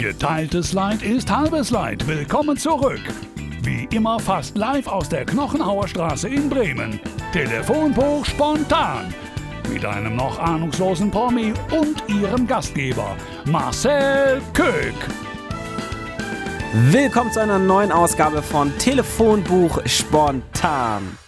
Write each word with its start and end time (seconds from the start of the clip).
Geteiltes 0.00 0.72
Leid 0.72 1.02
ist 1.02 1.30
halbes 1.30 1.70
Leid. 1.70 2.06
Willkommen 2.06 2.56
zurück. 2.56 3.02
Wie 3.62 3.86
immer 3.94 4.18
fast 4.18 4.56
live 4.56 4.86
aus 4.86 5.10
der 5.10 5.26
Knochenhauer 5.26 5.86
Straße 5.86 6.26
in 6.26 6.48
Bremen. 6.48 6.98
Telefonbuch 7.34 8.24
spontan. 8.24 9.12
Mit 9.70 9.84
einem 9.84 10.16
noch 10.16 10.38
ahnungslosen 10.38 11.10
Promi 11.10 11.52
und 11.70 12.02
ihrem 12.08 12.46
Gastgeber 12.46 13.14
Marcel 13.44 14.40
Köck. 14.54 14.94
Willkommen 16.72 17.30
zu 17.30 17.40
einer 17.42 17.58
neuen 17.58 17.92
Ausgabe 17.92 18.40
von 18.40 18.72
Telefonbuch 18.78 19.82
spontan. 19.84 21.18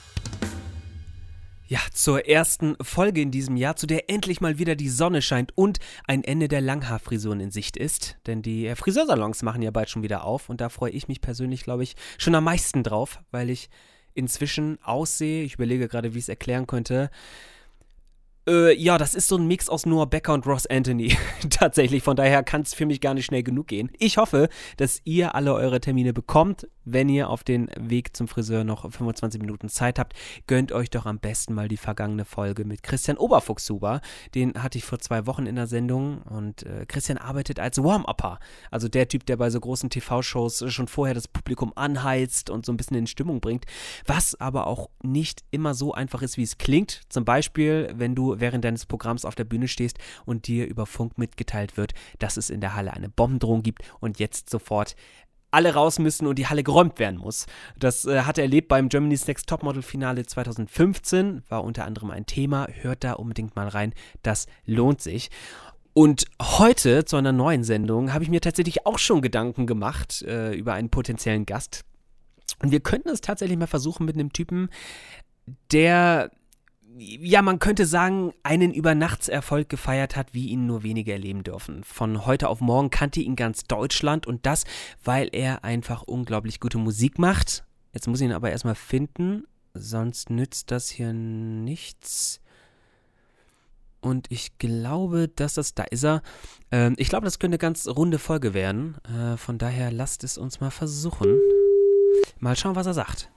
Ja, 1.73 1.81
zur 1.91 2.29
ersten 2.29 2.77
Folge 2.83 3.23
in 3.23 3.31
diesem 3.31 3.57
Jahr, 3.57 3.77
zu 3.77 3.87
der 3.87 4.11
endlich 4.11 4.43
mal 4.43 4.59
wieder 4.59 4.77
die 4.77 4.91
Sonne 4.91 5.23
scheint 5.23 5.57
und 5.57 5.79
ein 6.07 6.23
Ende 6.23 6.47
der 6.47 6.61
Langhaarfrisuren 6.61 7.41
in 7.41 7.51
Sicht 7.51 7.79
ist. 7.79 8.19
Denn 8.27 8.43
die 8.43 8.67
äh, 8.67 8.77
Friseursalons 8.77 9.43
machen 9.43 9.63
ja 9.63 9.71
bald 9.71 9.89
schon 9.89 10.03
wieder 10.03 10.25
auf 10.25 10.51
und 10.51 10.61
da 10.61 10.69
freue 10.69 10.91
ich 10.91 11.09
mich 11.09 11.23
persönlich, 11.23 11.65
glaube 11.65 11.83
ich, 11.83 11.95
schon 12.19 12.35
am 12.35 12.45
meisten 12.45 12.83
drauf, 12.83 13.21
weil 13.31 13.49
ich 13.49 13.71
inzwischen 14.13 14.81
aussehe, 14.83 15.45
ich 15.45 15.55
überlege 15.55 15.89
gerade, 15.89 16.13
wie 16.13 16.19
ich 16.19 16.25
es 16.25 16.29
erklären 16.29 16.67
könnte, 16.67 17.09
äh, 18.49 18.77
ja, 18.77 18.99
das 18.99 19.15
ist 19.15 19.29
so 19.29 19.37
ein 19.37 19.47
Mix 19.47 19.69
aus 19.69 19.87
Noah 19.87 20.11
Becker 20.11 20.35
und 20.35 20.47
Ross 20.47 20.67
Anthony. 20.67 21.17
Tatsächlich, 21.51 22.03
von 22.03 22.17
daher 22.17 22.43
kann 22.43 22.63
es 22.63 22.75
für 22.75 22.87
mich 22.87 23.01
gar 23.01 23.15
nicht 23.15 23.27
schnell 23.27 23.45
genug 23.45 23.69
gehen. 23.69 23.91
Ich 23.99 24.17
hoffe, 24.17 24.49
dass 24.77 25.01
ihr 25.05 25.35
alle 25.35 25.55
eure 25.55 25.81
Termine 25.81 26.13
bekommt. 26.13 26.67
Wenn 26.85 27.09
ihr 27.09 27.29
auf 27.29 27.45
den 27.45 27.71
Weg 27.79 28.17
zum 28.17 28.29
Friseur 28.29 28.65
noch 28.65 28.91
25 28.91 29.41
Minuten 29.41 29.69
Zeit 29.69 29.99
habt, 29.99 30.15
gönnt 30.47 30.73
euch 30.73 30.91
doch 30.91 31.07
am 31.07 31.19
besten 31.19 31.55
mal 31.55 31.69
die 31.69 31.77
vergangene 31.77 32.25
Folge 32.25 32.65
mit 32.65 32.83
Christian 32.83 33.17
Oberfuchshuber. 33.17 34.01
Den 34.35 34.61
hatte 34.61 34.79
ich 34.79 34.85
vor 34.85 34.99
zwei 34.99 35.27
Wochen 35.27 35.47
in 35.47 35.55
der 35.55 35.67
Sendung 35.67 36.23
und 36.23 36.65
äh, 36.65 36.85
Christian 36.87 37.19
arbeitet 37.19 37.61
als 37.61 37.83
Warm-Upper. 37.83 38.41
Also 38.71 38.89
der 38.89 39.07
Typ, 39.09 39.27
der 39.27 39.37
bei 39.37 39.51
so 39.51 39.61
großen 39.61 39.91
TV-Shows 39.91 40.65
schon 40.69 40.89
vorher 40.89 41.15
das 41.15 41.29
Publikum 41.29 41.73
anheizt 41.77 42.51
und 42.51 42.67
so 42.67 42.73
ein 42.73 42.77
bisschen 42.77 42.97
in 42.97 43.07
Stimmung 43.07 43.41
bringt. 43.41 43.65
Was 44.07 44.41
aber 44.41 44.67
auch 44.67 44.91
nicht 45.03 45.45
immer 45.51 45.75
so 45.75 45.95
einfach 45.95 46.23
ist, 46.23 46.37
wie 46.37 46.43
es 46.43 46.59
klingt. 46.59 47.03
Zum 47.09 47.25
Beispiel, 47.25 47.93
wenn 47.95 48.15
du 48.15 48.41
während 48.41 48.65
deines 48.65 48.87
Programms 48.87 49.25
auf 49.25 49.35
der 49.37 49.45
Bühne 49.45 49.69
stehst 49.69 49.99
und 50.25 50.47
dir 50.49 50.67
über 50.67 50.87
Funk 50.87 51.17
mitgeteilt 51.17 51.77
wird, 51.77 51.93
dass 52.19 52.37
es 52.37 52.51
in 52.51 52.61
der 52.61 52.75
Halle 52.75 52.93
eine 52.93 53.09
Bombendrohung 53.09 53.63
gibt 53.63 53.83
und 54.01 54.19
jetzt 54.19 54.51
sofort 54.51 54.97
alle 55.53 55.75
raus 55.75 55.99
müssen 55.99 56.27
und 56.27 56.39
die 56.39 56.49
Halle 56.49 56.65
geräumt 56.65 56.99
werden 56.99 57.21
muss. 57.21 57.47
Das 57.79 58.05
äh, 58.05 58.23
hat 58.23 58.39
er 58.39 58.45
erlebt 58.45 58.69
beim 58.69 58.89
Germany's 58.89 59.27
Next 59.27 59.49
Topmodel 59.49 59.83
Finale 59.83 60.27
2015, 60.27 61.43
war 61.49 61.63
unter 61.63 61.85
anderem 61.85 62.11
ein 62.11 62.27
Thema. 62.27 62.67
Hört 62.81 63.05
da 63.05 63.13
unbedingt 63.13 63.55
mal 63.55 63.69
rein, 63.69 63.95
das 64.23 64.47
lohnt 64.65 65.01
sich. 65.01 65.31
Und 65.95 66.25
heute 66.41 67.05
zu 67.05 67.17
einer 67.17 67.33
neuen 67.33 67.65
Sendung 67.65 68.15
habe 68.15 68.25
ich 68.25 68.31
mir 68.31 68.41
tatsächlich 68.41 68.87
auch 68.87 68.99
schon 68.99 69.21
Gedanken 69.21 69.67
gemacht 69.67 70.23
äh, 70.23 70.55
über 70.55 70.73
einen 70.73 70.89
potenziellen 70.89 71.45
Gast. 71.45 71.85
Und 72.63 72.73
wir 72.73 72.81
könnten 72.81 73.11
es 73.11 73.21
tatsächlich 73.21 73.59
mal 73.59 73.67
versuchen 73.67 74.07
mit 74.07 74.15
einem 74.15 74.33
Typen, 74.33 74.71
der 75.71 76.31
ja, 76.99 77.43
man 77.43 77.59
könnte 77.59 77.87
sagen, 77.87 78.33
einen 78.43 78.73
Übernachtserfolg 78.73 79.69
gefeiert 79.69 80.17
hat, 80.17 80.35
wie 80.35 80.49
ihn 80.49 80.67
nur 80.67 80.83
wenige 80.83 81.13
erleben 81.13 81.43
dürfen. 81.43 81.85
Von 81.85 82.27
heute 82.27 82.49
auf 82.49 82.61
morgen 82.61 82.91
kannte 82.91 83.21
ihn 83.21 83.37
ganz 83.37 83.65
Deutschland 83.65 84.27
und 84.27 84.47
das, 84.47 84.65
weil 85.03 85.29
er 85.33 85.65
einfach 85.65 86.03
unglaublich 86.03 86.61
gute 86.61 86.79
Musik 86.79 87.19
macht. 87.19 87.65
Jetzt 87.93 88.07
muss 88.09 88.21
ich 88.21 88.27
ihn 88.27 88.33
aber 88.33 88.51
erstmal 88.51 88.75
finden, 88.75 89.45
sonst 89.75 90.31
nützt 90.31 90.71
das 90.71 90.89
hier 90.89 91.13
nichts. 91.13 92.41
Und 94.01 94.31
ich 94.31 94.59
glaube, 94.59 95.29
dass 95.29 95.55
das, 95.55 95.75
da 95.75 95.85
ist 95.85 96.05
er. 96.05 96.23
Ähm, 96.73 96.95
ich 96.97 97.09
glaube, 97.09 97.25
das 97.25 97.39
könnte 97.39 97.55
eine 97.55 97.59
ganz 97.59 97.87
runde 97.87 98.19
Folge 98.19 98.53
werden. 98.53 98.97
Äh, 99.05 99.37
von 99.37 99.59
daher 99.59 99.93
lasst 99.93 100.25
es 100.25 100.39
uns 100.39 100.61
mal 100.61 100.71
versuchen. 100.71 101.39
Mal 102.41 102.57
schauen, 102.57 102.75
was 102.75 102.87
er 102.87 102.95
sagt. 102.95 103.31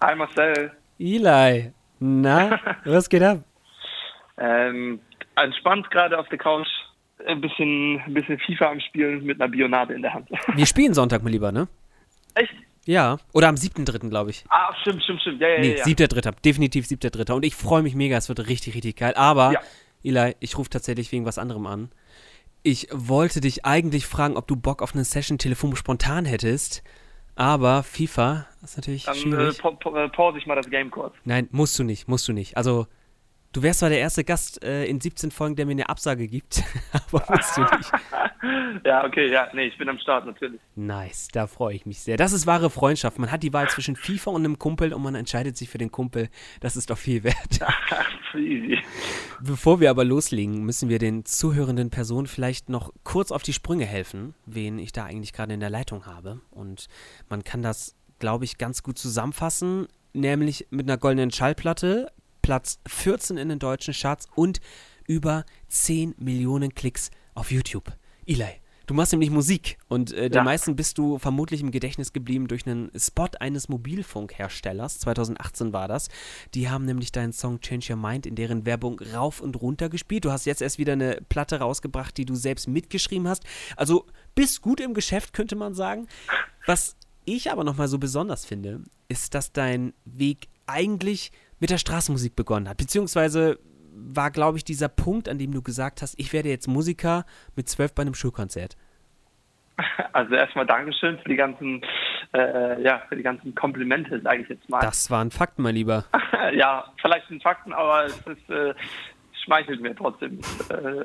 Hi 0.00 0.14
Marcel. 0.14 0.70
Eli, 0.98 1.72
na, 1.98 2.60
was 2.84 3.08
geht 3.08 3.22
ab? 3.22 3.42
Ähm, 4.38 5.00
entspannt 5.36 5.90
gerade 5.90 6.18
auf 6.18 6.28
der 6.28 6.38
Couch, 6.38 6.68
ein 7.26 7.40
bisschen, 7.40 8.00
ein 8.06 8.14
bisschen 8.14 8.38
FIFA 8.38 8.70
am 8.70 8.80
Spielen 8.80 9.24
mit 9.24 9.40
einer 9.40 9.50
Bionade 9.50 9.94
in 9.94 10.02
der 10.02 10.14
Hand. 10.14 10.28
Wir 10.54 10.66
spielen 10.66 10.94
Sonntag 10.94 11.22
mal 11.22 11.30
lieber, 11.30 11.50
ne? 11.52 11.68
Echt? 12.34 12.54
Ja, 12.84 13.18
oder 13.32 13.48
am 13.48 13.56
7.3., 13.56 14.08
glaube 14.08 14.30
ich. 14.30 14.44
Ah, 14.48 14.72
stimmt, 14.80 15.02
stimmt, 15.02 15.20
stimmt. 15.20 15.40
Ja, 15.40 15.48
ja, 15.48 15.60
nee, 15.60 15.76
ja. 15.76 15.84
7.3., 15.84 16.40
definitiv 16.42 16.86
7.3. 16.86 17.32
Und 17.32 17.44
ich 17.44 17.54
freue 17.54 17.82
mich 17.82 17.94
mega, 17.94 18.16
es 18.16 18.28
wird 18.28 18.46
richtig, 18.48 18.74
richtig 18.74 18.96
geil. 18.96 19.14
Aber, 19.14 19.52
Ja. 19.52 19.60
Eli, 20.04 20.36
ich 20.40 20.56
rufe 20.56 20.70
tatsächlich 20.70 21.10
wegen 21.12 21.26
was 21.26 21.38
anderem 21.38 21.66
an. 21.66 21.90
Ich 22.62 22.88
wollte 22.92 23.40
dich 23.40 23.66
eigentlich 23.66 24.06
fragen, 24.06 24.36
ob 24.36 24.46
du 24.46 24.56
Bock 24.56 24.80
auf 24.80 24.94
eine 24.94 25.04
Session 25.04 25.38
Telefon 25.38 25.74
spontan 25.76 26.24
hättest. 26.24 26.82
Aber 27.38 27.84
FIFA 27.84 28.46
ist 28.64 28.76
natürlich 28.76 29.04
Dann 29.04 29.14
äh, 29.14 29.20
schwierig. 29.20 29.58
pa 29.62 29.70
pa 29.70 30.04
äh, 30.04 30.08
pause 30.08 30.38
ich 30.38 30.46
mal 30.46 30.56
das 30.56 30.68
Game 30.68 30.90
kurz. 30.90 31.14
Nein, 31.24 31.48
musst 31.52 31.78
du 31.78 31.84
nicht, 31.84 32.08
musst 32.08 32.26
du 32.26 32.32
nicht. 32.32 32.56
Also, 32.56 32.88
du 33.52 33.62
wärst 33.62 33.80
zwar 33.80 33.88
der 33.88 33.98
erste 33.98 34.24
Gast 34.24 34.62
äh, 34.62 34.84
in 34.84 35.00
17 35.00 35.30
Folgen, 35.30 35.56
der 35.56 35.66
mir 35.66 35.72
eine 35.72 35.88
Absage 35.88 36.26
gibt, 36.26 36.62
aber 36.92 37.24
musst 37.28 37.56
du 37.56 37.62
nicht. 37.62 37.92
ja, 38.84 39.04
okay, 39.04 39.30
ja, 39.30 39.48
nee, 39.52 39.66
ich 39.66 39.78
bin 39.78 39.88
am 39.88 39.98
Start 39.98 40.26
natürlich. 40.26 40.60
Nice, 40.76 41.28
da 41.32 41.46
freue 41.46 41.74
ich 41.74 41.86
mich 41.86 42.00
sehr. 42.00 42.16
Das 42.16 42.32
ist 42.32 42.46
wahre 42.46 42.70
Freundschaft. 42.70 43.18
Man 43.18 43.30
hat 43.30 43.42
die 43.42 43.52
Wahl 43.52 43.68
zwischen 43.68 43.96
FIFA 43.96 44.30
und 44.30 44.44
einem 44.44 44.58
Kumpel 44.58 44.92
und 44.92 45.02
man 45.02 45.14
entscheidet 45.14 45.56
sich 45.56 45.68
für 45.68 45.78
den 45.78 45.90
Kumpel. 45.90 46.28
Das 46.60 46.76
ist 46.76 46.90
doch 46.90 46.98
viel 46.98 47.24
wert. 47.24 47.60
Easy. 48.34 48.78
Bevor 49.40 49.80
wir 49.80 49.90
aber 49.90 50.04
loslegen, 50.04 50.64
müssen 50.64 50.88
wir 50.88 50.98
den 50.98 51.24
zuhörenden 51.24 51.90
Personen 51.90 52.26
vielleicht 52.26 52.68
noch 52.68 52.92
kurz 53.02 53.32
auf 53.32 53.42
die 53.42 53.52
Sprünge 53.52 53.86
helfen, 53.86 54.34
wen 54.46 54.78
ich 54.78 54.92
da 54.92 55.04
eigentlich 55.04 55.32
gerade 55.32 55.54
in 55.54 55.60
der 55.60 55.70
Leitung 55.70 56.06
habe. 56.06 56.40
Und 56.50 56.88
man 57.28 57.42
kann 57.42 57.62
das, 57.62 57.96
glaube 58.18 58.44
ich, 58.44 58.58
ganz 58.58 58.82
gut 58.82 58.98
zusammenfassen, 58.98 59.88
nämlich 60.12 60.66
mit 60.70 60.88
einer 60.88 60.98
goldenen 60.98 61.30
Schallplatte, 61.30 62.12
Platz 62.48 62.80
14 62.86 63.36
in 63.36 63.50
den 63.50 63.58
deutschen 63.58 63.92
Charts 63.92 64.26
und 64.34 64.62
über 65.06 65.44
10 65.68 66.14
Millionen 66.16 66.74
Klicks 66.74 67.10
auf 67.34 67.50
YouTube. 67.50 67.92
Eli, 68.24 68.46
du 68.86 68.94
machst 68.94 69.12
nämlich 69.12 69.28
Musik 69.28 69.76
und 69.88 70.14
äh, 70.14 70.30
den 70.30 70.36
Ja. 70.38 70.44
meisten 70.44 70.74
bist 70.74 70.96
du 70.96 71.18
vermutlich 71.18 71.60
im 71.60 71.70
Gedächtnis 71.72 72.14
geblieben 72.14 72.48
durch 72.48 72.66
einen 72.66 72.90
Spot 72.98 73.28
eines 73.38 73.68
Mobilfunkherstellers. 73.68 74.98
2018 75.00 75.74
war 75.74 75.88
das. 75.88 76.08
Die 76.54 76.70
haben 76.70 76.86
nämlich 76.86 77.12
deinen 77.12 77.34
Song 77.34 77.60
Change 77.60 77.92
Your 77.92 77.98
Mind 77.98 78.24
in 78.24 78.34
deren 78.34 78.64
Werbung 78.64 78.98
rauf 78.98 79.42
und 79.42 79.60
runter 79.60 79.90
gespielt. 79.90 80.24
Du 80.24 80.32
hast 80.32 80.46
jetzt 80.46 80.62
erst 80.62 80.78
wieder 80.78 80.94
eine 80.94 81.20
Platte 81.28 81.58
rausgebracht, 81.58 82.16
die 82.16 82.24
du 82.24 82.34
selbst 82.34 82.66
mitgeschrieben 82.66 83.28
hast. 83.28 83.44
Also 83.76 84.06
bist 84.34 84.62
gut 84.62 84.80
im 84.80 84.94
Geschäft, 84.94 85.34
könnte 85.34 85.54
man 85.54 85.74
sagen. 85.74 86.08
Was 86.64 86.96
ich 87.26 87.52
aber 87.52 87.62
nochmal 87.62 87.88
so 87.88 87.98
besonders 87.98 88.46
finde, 88.46 88.84
ist, 89.08 89.34
dass 89.34 89.52
dein 89.52 89.92
Weg 90.06 90.48
eigentlich 90.66 91.30
mit 91.60 91.70
der 91.70 91.78
Straßenmusik 91.78 92.36
begonnen 92.36 92.68
hat. 92.68 92.76
Beziehungsweise 92.76 93.58
war, 93.92 94.30
glaube 94.30 94.58
ich, 94.58 94.64
dieser 94.64 94.88
Punkt, 94.88 95.28
an 95.28 95.38
dem 95.38 95.52
du 95.52 95.62
gesagt 95.62 96.02
hast, 96.02 96.18
ich 96.18 96.32
werde 96.32 96.48
jetzt 96.48 96.68
Musiker 96.68 97.24
mit 97.56 97.68
zwölf 97.68 97.94
bei 97.94 98.02
einem 98.02 98.14
Schulkonzert. 98.14 98.76
Also 100.12 100.34
erstmal 100.34 100.66
Dankeschön 100.66 101.18
für 101.18 101.28
die 101.28 101.36
ganzen, 101.36 101.82
äh, 102.34 102.82
ja, 102.82 103.02
für 103.08 103.14
die 103.14 103.22
ganzen 103.22 103.54
Komplimente, 103.54 104.20
sage 104.20 104.42
ich 104.42 104.48
jetzt 104.48 104.68
mal. 104.68 104.80
Das 104.80 105.10
waren 105.10 105.30
Fakten, 105.30 105.62
mein 105.62 105.74
Lieber. 105.74 106.04
ja, 106.52 106.92
vielleicht 107.00 107.28
sind 107.28 107.42
Fakten, 107.42 107.72
aber 107.72 108.06
es 108.06 108.16
ist, 108.26 108.50
äh, 108.50 108.74
schmeichelt 109.44 109.80
mir 109.80 109.94
trotzdem. 109.94 110.40
Äh, 110.70 111.04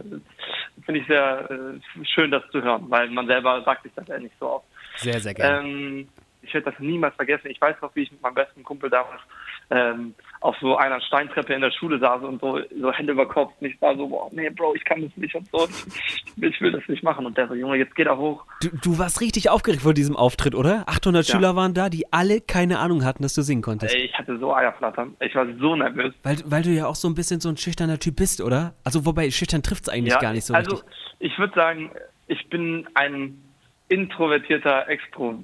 Finde 0.85 0.99
ich 0.99 1.07
sehr 1.07 1.49
äh, 1.51 2.05
schön, 2.05 2.31
das 2.31 2.43
zu 2.51 2.63
hören, 2.63 2.85
weil 2.89 3.09
man 3.09 3.27
selber 3.27 3.61
sagt 3.63 3.83
sich 3.83 3.91
das 3.95 4.07
ja 4.07 4.17
nicht 4.17 4.35
so 4.39 4.49
oft. 4.49 4.65
Sehr, 4.95 5.19
sehr 5.19 5.33
gerne. 5.33 5.67
Ähm, 5.67 6.09
ich 6.41 6.53
werde 6.53 6.71
das 6.71 6.79
niemals 6.79 7.15
vergessen. 7.15 7.47
Ich 7.49 7.61
weiß 7.61 7.77
noch, 7.81 7.95
wie 7.95 8.03
ich 8.03 8.11
mit 8.11 8.21
meinem 8.21 8.35
besten 8.35 8.63
Kumpel 8.63 8.89
damals 8.89 9.21
ähm, 9.69 10.13
auf 10.43 10.57
so 10.59 10.75
einer 10.75 10.99
Steintreppe 10.99 11.53
in 11.53 11.61
der 11.61 11.71
Schule 11.71 11.99
saß 11.99 12.21
und 12.23 12.41
so, 12.41 12.59
so 12.77 12.91
Hände 12.91 13.13
über 13.13 13.25
Kopf. 13.25 13.53
Und 13.61 13.67
ich 13.67 13.81
war 13.81 13.95
so, 13.95 14.07
boah, 14.07 14.29
nee, 14.33 14.49
Bro, 14.49 14.75
ich 14.75 14.83
kann 14.83 15.01
das 15.01 15.11
nicht 15.15 15.33
und 15.35 15.47
so. 15.51 15.65
Ich, 16.41 16.59
will- 16.59 16.71
das 16.73 16.85
nicht 16.89 17.01
machen. 17.01 17.25
Und 17.25 17.37
der 17.37 17.47
so, 17.47 17.53
Junge, 17.55 17.77
jetzt 17.77 17.95
geht 17.95 18.07
er 18.07 18.17
hoch. 18.17 18.43
Du, 18.61 18.67
du 18.81 18.97
warst 18.99 19.21
richtig 19.21 19.49
aufgeregt 19.49 19.83
vor 19.83 19.93
diesem 19.93 20.17
Auftritt, 20.17 20.53
oder? 20.53 20.83
800 20.87 21.25
Ja. 21.25 21.33
Schüler 21.35 21.55
waren 21.55 21.73
da, 21.73 21.87
die 21.87 22.11
alle 22.11 22.41
keine 22.41 22.79
Ahnung 22.79 23.05
hatten, 23.05 23.23
dass 23.23 23.33
du 23.35 23.41
singen 23.41 23.61
konntest. 23.61 23.95
Ey, 23.95 24.01
ich 24.03 24.13
hatte 24.17 24.37
so 24.37 24.53
Eierflattern. 24.53 25.15
Ich 25.21 25.33
war 25.33 25.47
so 25.59 25.77
nervös. 25.77 26.13
Weil, 26.23 26.37
weil 26.45 26.61
du 26.61 26.71
ja 26.71 26.87
auch 26.87 26.95
so 26.95 27.07
ein 27.07 27.15
bisschen 27.15 27.39
so 27.39 27.47
ein 27.47 27.55
schüchterner 27.55 27.97
Typ 27.99 28.17
bist, 28.17 28.41
oder? 28.41 28.73
Also, 28.83 29.05
wobei, 29.05 29.31
schüchtern 29.31 29.63
trifft 29.63 29.83
es 29.83 29.89
eigentlich 29.89 30.19
gar 30.19 30.33
nicht 30.33 30.43
so 30.45 30.53
also 30.53 30.75
richtig. 30.75 30.91
ich 31.19 31.39
würde 31.39 31.53
sagen, 31.55 31.89
ich 32.27 32.49
bin 32.49 32.85
ein 32.95 33.41
introvertierter, 33.87 34.89
extro, 34.89 35.35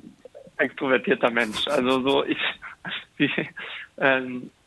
extrovertierter 0.57 1.29
Mensch. 1.31 1.67
Also 1.67 2.01
so 2.01 2.25
ich, 2.25 2.37
ich 3.17 3.31
ähm, 3.97 4.43
ich- 4.43 4.58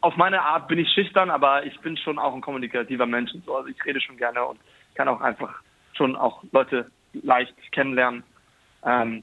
auf 0.00 0.16
meine 0.16 0.42
Art 0.42 0.68
bin 0.68 0.78
ich 0.78 0.88
schüchtern, 0.92 1.30
aber 1.30 1.64
ich 1.64 1.78
bin 1.80 1.96
schon 1.96 2.18
auch 2.18 2.34
ein 2.34 2.40
kommunikativer 2.40 3.06
Mensch 3.06 3.32
und 3.34 3.44
so. 3.44 3.56
Also 3.56 3.68
ich 3.68 3.84
rede 3.84 4.00
schon 4.00 4.16
gerne 4.16 4.44
und 4.44 4.58
kann 4.94 5.08
auch 5.08 5.20
einfach 5.20 5.54
schon 5.94 6.16
auch 6.16 6.42
Leute 6.52 6.90
leicht 7.12 7.54
kennenlernen. 7.72 8.22
Ähm, 8.84 9.22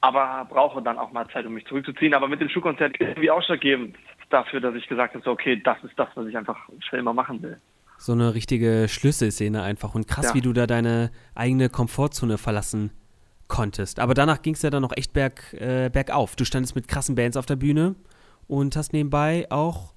aber 0.00 0.46
brauche 0.48 0.82
dann 0.82 0.98
auch 0.98 1.12
mal 1.12 1.28
Zeit, 1.28 1.44
um 1.46 1.54
mich 1.54 1.66
zurückzuziehen. 1.66 2.14
Aber 2.14 2.26
mit 2.28 2.40
dem 2.40 2.48
Schulkonzert 2.48 2.96
ist 2.96 3.00
irgendwie 3.08 3.30
ausschlaggebend. 3.30 3.96
dafür, 4.30 4.60
dass 4.60 4.76
ich 4.76 4.86
gesagt 4.86 5.14
habe, 5.14 5.24
so, 5.24 5.32
okay, 5.32 5.60
das 5.60 5.76
ist 5.82 5.98
das, 5.98 6.08
was 6.14 6.24
ich 6.28 6.36
einfach 6.36 6.56
für 6.88 6.96
immer 6.96 7.12
machen 7.12 7.42
will. 7.42 7.60
So 7.98 8.12
eine 8.12 8.32
richtige 8.32 8.86
Schlüsselszene 8.88 9.60
einfach 9.62 9.96
und 9.96 10.06
krass, 10.06 10.28
Ja. 10.28 10.34
wie 10.34 10.40
du 10.40 10.52
da 10.52 10.68
deine 10.68 11.10
eigene 11.34 11.68
Komfortzone 11.68 12.38
verlassen 12.38 12.92
konntest. 13.48 13.98
Aber 13.98 14.14
danach 14.14 14.40
ging 14.42 14.54
es 14.54 14.62
ja 14.62 14.70
dann 14.70 14.82
noch 14.82 14.96
echt 14.96 15.12
berg, 15.12 15.52
äh, 15.54 15.90
bergauf. 15.92 16.36
Du 16.36 16.44
standest 16.44 16.76
mit 16.76 16.86
krassen 16.86 17.16
Bands 17.16 17.36
auf 17.36 17.44
der 17.46 17.56
Bühne 17.56 17.96
und 18.50 18.74
hast 18.74 18.92
nebenbei 18.92 19.46
auch, 19.48 19.94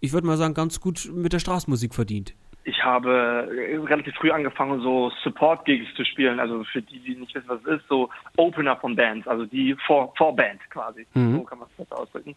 ich 0.00 0.12
würde 0.12 0.26
mal 0.26 0.36
sagen, 0.36 0.52
ganz 0.52 0.80
gut 0.80 1.08
mit 1.14 1.32
der 1.32 1.38
Straßenmusik 1.38 1.94
verdient. 1.94 2.34
Ich 2.64 2.82
habe 2.84 3.46
äh, 3.48 3.76
relativ 3.76 4.14
früh 4.16 4.32
angefangen, 4.32 4.80
so 4.80 5.12
Support-Gigs 5.22 5.94
zu 5.94 6.04
spielen. 6.04 6.40
Also 6.40 6.64
für 6.64 6.82
die, 6.82 6.98
die 6.98 7.14
nicht 7.14 7.34
wissen, 7.34 7.48
was 7.48 7.60
es 7.60 7.78
ist, 7.78 7.88
so 7.88 8.10
Opener 8.36 8.76
von 8.76 8.96
Bands, 8.96 9.26
also 9.28 9.46
die 9.46 9.76
Vor 9.86 10.12
Vorband 10.16 10.60
quasi. 10.70 11.06
Mhm. 11.14 11.36
So 11.38 11.42
kann 11.44 11.60
man 11.60 11.68
es 11.70 11.76
besser 11.76 12.00
ausdrücken. 12.00 12.34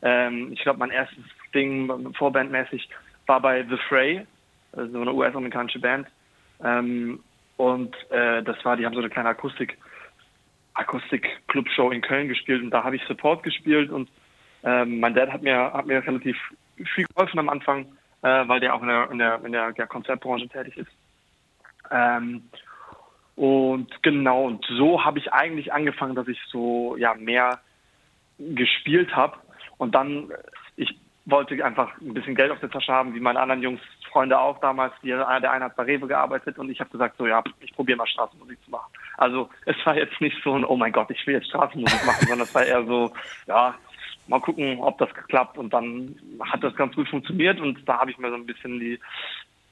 Ähm, 0.00 0.52
ich 0.52 0.62
glaube, 0.62 0.78
mein 0.78 0.90
erstes 0.90 1.24
Ding 1.54 2.14
vorbandmäßig 2.14 2.88
war 3.26 3.40
bei 3.40 3.64
The 3.64 3.76
Fray, 3.88 4.26
also 4.72 4.90
so 4.90 5.00
eine 5.02 5.12
US-amerikanische 5.12 5.80
Band. 5.80 6.08
Ähm, 6.64 7.20
und 7.58 7.94
äh, 8.10 8.42
das 8.42 8.62
war, 8.64 8.76
die 8.78 8.86
haben 8.86 8.94
so 8.94 9.00
eine 9.00 9.10
kleine 9.10 9.28
Akustik, 9.28 9.76
Akustik-Club-Show 10.74 11.90
in 11.90 12.00
Köln 12.00 12.28
gespielt 12.28 12.62
und 12.62 12.70
da 12.70 12.84
habe 12.84 12.96
ich 12.96 13.02
Support 13.04 13.42
gespielt 13.42 13.90
und 13.90 14.08
ähm, 14.64 15.00
mein 15.00 15.14
Dad 15.14 15.32
hat 15.32 15.42
mir, 15.42 15.72
hat 15.72 15.86
mir 15.86 16.06
relativ 16.06 16.36
viel 16.94 17.06
geholfen 17.06 17.38
am 17.38 17.48
Anfang, 17.48 17.86
äh, 18.22 18.46
weil 18.48 18.60
der 18.60 18.74
auch 18.74 18.82
in 18.82 18.88
der, 18.88 19.10
in 19.10 19.18
der, 19.18 19.44
in 19.44 19.52
der, 19.52 19.72
der 19.72 19.86
Konzertbranche 19.86 20.48
tätig 20.48 20.76
ist. 20.76 20.90
Ähm, 21.90 22.42
und 23.34 24.02
genau, 24.02 24.44
und 24.44 24.64
so 24.66 25.04
habe 25.04 25.18
ich 25.18 25.32
eigentlich 25.32 25.72
angefangen, 25.72 26.14
dass 26.14 26.28
ich 26.28 26.38
so 26.48 26.96
ja 26.96 27.14
mehr 27.14 27.60
gespielt 28.38 29.14
habe. 29.16 29.36
Und 29.78 29.94
dann, 29.94 30.30
ich 30.76 30.94
wollte 31.24 31.64
einfach 31.64 31.98
ein 32.00 32.14
bisschen 32.14 32.34
Geld 32.34 32.50
auf 32.50 32.60
der 32.60 32.70
Tasche 32.70 32.92
haben, 32.92 33.14
wie 33.14 33.20
meine 33.20 33.40
anderen 33.40 33.62
Jungs, 33.62 33.80
Freunde 34.10 34.38
auch 34.38 34.60
damals. 34.60 34.92
Die, 35.02 35.08
der 35.08 35.28
eine 35.28 35.64
hat 35.64 35.76
bei 35.76 35.84
Rewe 35.84 36.06
gearbeitet 36.06 36.58
und 36.58 36.70
ich 36.70 36.80
habe 36.80 36.90
gesagt, 36.90 37.16
so 37.16 37.26
ja, 37.26 37.42
ich 37.60 37.72
probiere 37.72 37.96
mal 37.96 38.06
Straßenmusik 38.06 38.62
zu 38.64 38.70
machen. 38.70 38.92
Also 39.16 39.48
es 39.64 39.76
war 39.84 39.96
jetzt 39.96 40.20
nicht 40.20 40.36
so 40.44 40.54
ein, 40.54 40.64
oh 40.64 40.76
mein 40.76 40.92
Gott, 40.92 41.10
ich 41.10 41.26
will 41.26 41.34
jetzt 41.34 41.48
Straßenmusik 41.48 42.04
machen, 42.04 42.26
sondern 42.26 42.46
es 42.46 42.54
war 42.54 42.64
eher 42.64 42.84
so, 42.84 43.12
ja, 43.46 43.74
mal 44.26 44.40
gucken, 44.40 44.78
ob 44.80 44.98
das 44.98 45.08
klappt. 45.28 45.58
Und 45.58 45.72
dann 45.72 46.16
hat 46.40 46.62
das 46.62 46.74
ganz 46.76 46.94
gut 46.94 47.08
funktioniert 47.08 47.60
und 47.60 47.86
da 47.88 47.98
habe 48.00 48.10
ich 48.10 48.18
mir 48.18 48.28
so 48.30 48.36
ein 48.36 48.46
bisschen 48.46 48.78
die, 48.80 48.98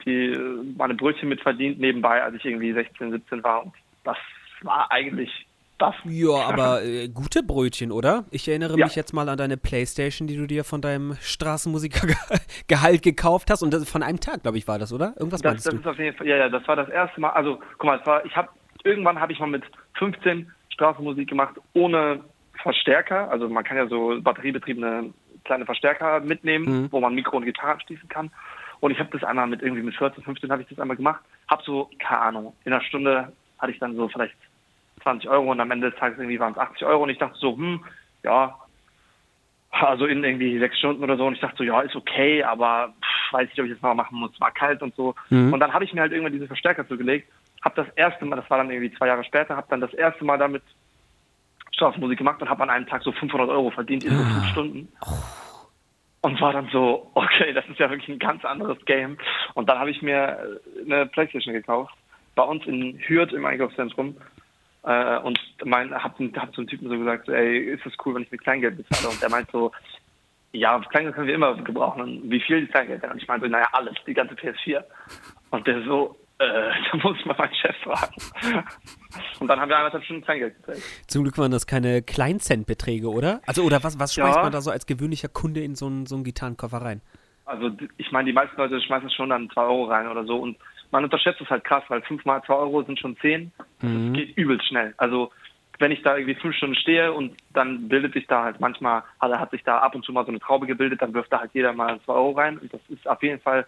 die 0.04 0.36
meine 0.76 0.94
Brötchen 0.94 1.28
mit 1.28 1.40
verdient 1.40 1.78
nebenbei, 1.78 2.22
als 2.22 2.34
ich 2.36 2.44
irgendwie 2.44 2.72
16, 2.72 3.10
17 3.12 3.42
war. 3.44 3.64
Und 3.64 3.72
das 4.04 4.16
war 4.62 4.90
eigentlich 4.90 5.46
das. 5.78 5.94
Ja, 6.04 6.32
aber 6.48 6.82
äh, 6.84 7.08
gute 7.08 7.42
Brötchen, 7.42 7.90
oder? 7.90 8.24
Ich 8.30 8.46
erinnere 8.48 8.76
Ja. 8.78 8.84
mich 8.84 8.96
jetzt 8.96 9.14
mal 9.14 9.28
an 9.30 9.38
deine 9.38 9.56
Playstation, 9.56 10.28
die 10.28 10.36
du 10.36 10.46
dir 10.46 10.62
von 10.64 10.82
deinem 10.82 11.16
Straßenmusikergehalt 11.20 13.02
gekauft 13.02 13.50
hast. 13.50 13.62
Und 13.62 13.72
das 13.72 13.88
von 13.90 14.02
einem 14.02 14.20
Tag, 14.20 14.42
glaube 14.42 14.58
ich, 14.58 14.68
war 14.68 14.78
das, 14.78 14.92
oder? 14.92 15.14
Irgendwas 15.18 15.40
Das, 15.42 15.52
meinst 15.52 15.66
das 15.66 15.74
du? 15.74 15.80
ist 15.80 15.86
auf 15.86 15.98
jeden 15.98 16.16
Fall, 16.16 16.26
ja, 16.26 16.36
ja, 16.36 16.48
das 16.48 16.66
war 16.68 16.76
das 16.76 16.88
erste 16.88 17.20
Mal. 17.20 17.30
Also, 17.30 17.58
guck 17.78 17.84
mal, 17.84 18.04
war, 18.06 18.24
ich 18.24 18.36
habe 18.36 18.48
irgendwann 18.84 19.20
habe 19.20 19.32
ich 19.32 19.38
mal 19.38 19.46
mit 19.46 19.62
15 19.94 20.50
Straßenmusik 20.70 21.28
gemacht 21.28 21.56
ohne 21.74 22.24
Verstärker. 22.62 23.30
Also 23.30 23.48
man 23.48 23.64
kann 23.64 23.76
ja 23.76 23.86
so 23.86 24.20
batteriebetriebene 24.20 25.12
kleine 25.44 25.64
Verstärker 25.64 26.20
mitnehmen, 26.20 26.82
Mhm. 26.82 26.92
wo 26.92 27.00
man 27.00 27.14
Mikro 27.14 27.36
und 27.38 27.44
Gitarre 27.44 27.72
anschließen 27.72 28.08
kann. 28.08 28.30
Und 28.80 28.90
ich 28.92 28.98
habe 28.98 29.10
das 29.12 29.24
einmal 29.24 29.46
mit 29.46 29.62
irgendwie 29.62 29.82
mit 29.82 29.94
14, 29.96 30.22
15 30.24 30.50
habe 30.50 30.62
ich 30.62 30.68
das 30.68 30.78
einmal 30.78 30.96
gemacht. 30.96 31.20
Habe 31.48 31.62
so, 31.64 31.90
keine 31.98 32.20
Ahnung, 32.20 32.56
in 32.64 32.72
einer 32.72 32.82
Stunde 32.82 33.32
hatte 33.58 33.72
ich 33.72 33.78
dann 33.78 33.94
so 33.96 34.08
vielleicht 34.08 34.34
20 35.02 35.28
Euro 35.28 35.50
und 35.50 35.60
am 35.60 35.70
Ende 35.70 35.90
des 35.90 35.98
Tages 35.98 36.18
irgendwie 36.18 36.38
waren 36.40 36.52
es 36.52 36.58
80 36.58 36.84
Euro 36.86 37.02
und 37.02 37.10
ich 37.10 37.18
dachte 37.18 37.38
so, 37.38 37.56
hm, 37.56 37.84
ja, 38.22 38.54
also 39.70 40.06
in 40.06 40.24
irgendwie 40.24 40.58
sechs 40.58 40.78
Stunden 40.78 41.02
oder 41.02 41.16
so 41.16 41.26
und 41.26 41.34
ich 41.34 41.40
dachte 41.40 41.58
so, 41.58 41.64
ja, 41.64 41.80
ist 41.80 41.94
okay, 41.96 42.42
aber 42.42 42.92
pff, 43.00 43.32
weiß 43.32 43.48
nicht, 43.48 43.60
ob 43.60 43.66
ich 43.66 43.72
das 43.72 43.82
mal 43.82 43.94
machen 43.94 44.18
muss, 44.18 44.38
war 44.40 44.50
kalt 44.50 44.82
und 44.82 44.94
so. 44.96 45.14
Mhm. 45.30 45.52
Und 45.52 45.60
dann 45.60 45.72
habe 45.72 45.84
ich 45.84 45.92
mir 45.94 46.00
halt 46.00 46.12
irgendwann 46.12 46.32
diese 46.32 46.46
Verstärker 46.48 46.86
zugelegt, 46.88 47.30
habe 47.62 47.82
das 47.82 47.94
erste 47.96 48.24
Mal, 48.24 48.36
das 48.36 48.48
war 48.50 48.58
dann 48.58 48.70
irgendwie 48.70 48.92
zwei 48.96 49.06
Jahre 49.06 49.24
später, 49.24 49.56
habe 49.56 49.66
dann 49.70 49.80
das 49.80 49.94
erste 49.94 50.24
Mal 50.24 50.38
damit 50.38 50.62
Straßenmusik 51.80 52.18
gemacht 52.18 52.40
und 52.42 52.50
habe 52.50 52.62
an 52.62 52.70
einem 52.70 52.86
Tag 52.86 53.02
so 53.02 53.10
500 53.10 53.48
Euro 53.48 53.70
verdient 53.70 54.04
in 54.04 54.10
so 54.10 54.22
fünf 54.22 54.46
Stunden. 54.48 54.88
Und 56.22 56.38
war 56.38 56.52
dann 56.52 56.68
so, 56.70 57.10
okay, 57.14 57.54
das 57.54 57.64
ist 57.68 57.78
ja 57.78 57.88
wirklich 57.88 58.08
ein 58.08 58.18
ganz 58.18 58.44
anderes 58.44 58.76
Game. 58.84 59.16
Und 59.54 59.70
dann 59.70 59.78
habe 59.78 59.90
ich 59.90 60.02
mir 60.02 60.60
äh, 60.76 60.84
eine 60.84 61.06
Playstation 61.06 61.54
gekauft, 61.54 61.94
bei 62.34 62.42
uns 62.42 62.66
in 62.66 63.00
Hürth 63.06 63.32
im 63.32 63.46
Einkaufszentrum. 63.46 64.16
Äh, 64.82 65.16
und 65.20 65.40
mein, 65.64 65.94
hab, 65.94 66.18
hab 66.18 66.54
zum 66.54 66.66
Typen 66.66 66.90
so 66.90 66.98
gesagt, 66.98 67.30
ey, 67.30 67.72
ist 67.72 67.86
das 67.86 67.94
cool, 68.04 68.14
wenn 68.14 68.22
ich 68.22 68.30
mit 68.30 68.42
Kleingeld 68.42 68.76
bezahle? 68.76 69.08
Und 69.08 69.22
der 69.22 69.30
meint 69.30 69.50
so, 69.50 69.72
ja, 70.52 70.78
Kleingeld 70.90 71.14
können 71.14 71.28
wir 71.28 71.34
immer 71.34 71.54
gebrauchen. 71.54 72.02
Und 72.02 72.30
wie 72.30 72.40
viel 72.40 72.66
Kleingeld 72.66 73.02
denn? 73.02 73.12
Und 73.12 73.22
ich 73.22 73.26
meinte 73.26 73.46
so, 73.46 73.52
naja, 73.52 73.68
alles, 73.72 73.94
die 74.06 74.14
ganze 74.14 74.34
PS4. 74.34 74.84
Und 75.50 75.66
der 75.66 75.82
so, 75.84 76.16
äh, 76.40 76.70
da 76.92 76.96
muss 77.02 77.16
ich 77.18 77.24
mal 77.26 77.36
meinen 77.38 77.54
Chef 77.54 77.76
fragen. 77.82 78.14
Und 79.40 79.48
dann 79.48 79.60
haben 79.60 79.68
wir 79.68 79.76
eineinhalb 79.78 80.02
Stunden 80.04 80.22
Kleingeld 80.24 80.56
gezahlt. 80.56 80.82
Zum 81.06 81.22
Glück 81.22 81.38
waren 81.38 81.50
das 81.50 81.66
keine 81.66 82.02
Kleinzentbeträge, 82.02 83.08
oder? 83.10 83.40
Also, 83.46 83.62
oder 83.62 83.82
was, 83.84 83.98
was 83.98 84.16
Ja. 84.16 84.24
schmeißt 84.24 84.42
man 84.42 84.52
da 84.52 84.60
so 84.60 84.70
als 84.70 84.86
gewöhnlicher 84.86 85.28
Kunde 85.28 85.60
in 85.60 85.74
so 85.74 85.86
einen, 85.86 86.06
so 86.06 86.14
einen 86.14 86.24
Gitarrenkoffer 86.24 86.78
rein? 86.78 87.00
Also 87.44 87.70
ich 87.96 88.12
meine, 88.12 88.26
die 88.26 88.32
meisten 88.32 88.56
Leute 88.56 88.80
schmeißen 88.80 89.10
schon 89.10 89.30
dann 89.30 89.50
2 89.50 89.60
Euro 89.62 89.84
rein 89.86 90.06
oder 90.06 90.24
so 90.24 90.36
und 90.36 90.56
man 90.92 91.02
unterschätzt 91.04 91.40
es 91.40 91.50
halt 91.50 91.64
krass, 91.64 91.82
weil 91.88 92.00
5 92.02 92.24
mal 92.24 92.42
2 92.44 92.54
Euro 92.54 92.82
sind 92.84 92.98
schon 92.98 93.16
10. 93.16 93.50
Das 93.80 93.90
geht 94.12 94.36
übelst 94.36 94.66
schnell. 94.68 94.94
Also 94.98 95.32
wenn 95.80 95.90
ich 95.92 96.02
da 96.02 96.16
irgendwie 96.16 96.34
fünf 96.38 96.54
Stunden 96.56 96.74
stehe 96.76 97.12
und 97.12 97.34
dann 97.54 97.88
bildet 97.88 98.12
sich 98.12 98.26
da 98.26 98.44
halt 98.44 98.60
manchmal, 98.60 99.02
also 99.18 99.38
hat 99.38 99.50
sich 99.50 99.62
da 99.64 99.78
ab 99.78 99.94
und 99.94 100.04
zu 100.04 100.12
mal 100.12 100.24
so 100.24 100.28
eine 100.30 100.38
Traube 100.38 100.66
gebildet, 100.66 101.00
dann 101.02 101.14
wirft 101.14 101.32
da 101.32 101.40
halt 101.40 101.50
jeder 101.54 101.72
mal 101.72 101.98
2 102.04 102.12
Euro 102.12 102.30
rein 102.32 102.58
und 102.58 102.72
das 102.72 102.80
ist 102.88 103.08
auf 103.08 103.22
jeden 103.22 103.40
Fall, 103.40 103.66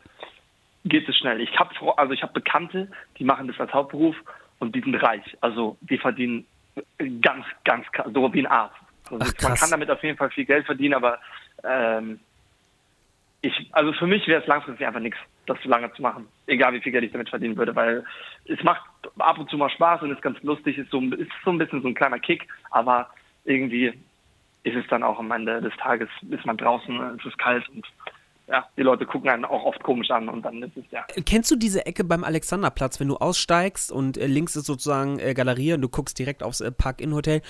geht 0.84 1.08
es 1.08 1.16
schnell. 1.16 1.40
Ich 1.40 1.58
habe 1.58 1.70
also 1.98 2.12
ich 2.12 2.22
habe 2.22 2.32
Bekannte, 2.32 2.90
die 3.18 3.24
machen 3.24 3.46
das 3.48 3.58
als 3.60 3.72
Hauptberuf 3.72 4.16
und 4.58 4.74
die 4.74 4.80
sind 4.80 4.94
reich. 4.96 5.22
Also 5.40 5.76
die 5.82 5.98
verdienen 5.98 6.46
ganz, 7.20 7.44
ganz 7.64 7.86
so 8.12 8.32
wie 8.32 8.40
ein 8.40 8.46
Arzt. 8.46 8.76
Also 9.10 9.24
Ach, 9.38 9.42
man 9.42 9.54
kann 9.54 9.70
damit 9.70 9.90
auf 9.90 10.02
jeden 10.02 10.16
Fall 10.16 10.30
viel 10.30 10.44
Geld 10.44 10.64
verdienen, 10.66 10.94
aber 10.94 11.18
ähm, 11.64 12.18
ich, 13.42 13.68
also 13.72 13.92
für 13.94 14.06
mich 14.06 14.26
wäre 14.28 14.40
es 14.40 14.46
langfristig 14.46 14.86
einfach 14.86 15.00
nichts, 15.00 15.18
das 15.46 15.58
so 15.62 15.68
lange 15.68 15.92
zu 15.94 16.02
machen. 16.02 16.28
Egal 16.46 16.72
wie 16.74 16.80
viel 16.80 16.92
Geld 16.92 17.04
ich 17.04 17.12
damit 17.12 17.28
verdienen 17.28 17.56
würde, 17.56 17.74
weil 17.74 18.04
es 18.46 18.62
macht 18.62 18.82
ab 19.18 19.38
und 19.38 19.50
zu 19.50 19.56
mal 19.58 19.68
Spaß 19.70 20.02
und 20.02 20.12
ist 20.12 20.22
ganz 20.22 20.40
lustig, 20.42 20.78
ist 20.78 20.90
so, 20.90 21.00
ein- 21.00 21.12
ist 21.12 21.30
so 21.44 21.50
ein 21.50 21.58
bisschen 21.58 21.82
so 21.82 21.88
ein 21.88 21.94
kleiner 21.94 22.20
Kick, 22.20 22.46
aber 22.70 23.10
irgendwie 23.44 23.92
ist 24.62 24.76
es 24.76 24.86
dann 24.88 25.02
auch 25.02 25.18
am 25.18 25.32
Ende 25.32 25.60
des 25.60 25.76
Tages, 25.76 26.08
ist 26.30 26.46
man 26.46 26.56
draußen, 26.56 27.18
es 27.18 27.26
ist 27.26 27.36
kalt 27.38 27.68
und 27.70 27.84
ja, 28.48 28.66
die 28.76 28.82
Leute 28.82 29.06
gucken 29.06 29.30
einen 29.30 29.44
auch 29.44 29.64
oft 29.64 29.82
komisch 29.82 30.10
an 30.10 30.28
und 30.28 30.42
dann 30.42 30.62
ist 30.62 30.76
es 30.76 30.84
ja. 30.90 31.06
Kennst 31.24 31.50
du 31.50 31.56
diese 31.56 31.86
Ecke 31.86 32.04
beim 32.04 32.24
Alexanderplatz, 32.24 32.98
wenn 33.00 33.08
du 33.08 33.16
aussteigst 33.16 33.92
und 33.92 34.18
äh, 34.18 34.26
links 34.26 34.56
ist 34.56 34.66
sozusagen 34.66 35.18
äh, 35.20 35.32
Galerie 35.34 35.72
und 35.74 35.80
du 35.82 35.88
guckst 35.88 36.18
direkt 36.18 36.42
aufs 36.42 36.60
äh, 36.60 36.70
Park-In-Hotel? 36.72 37.40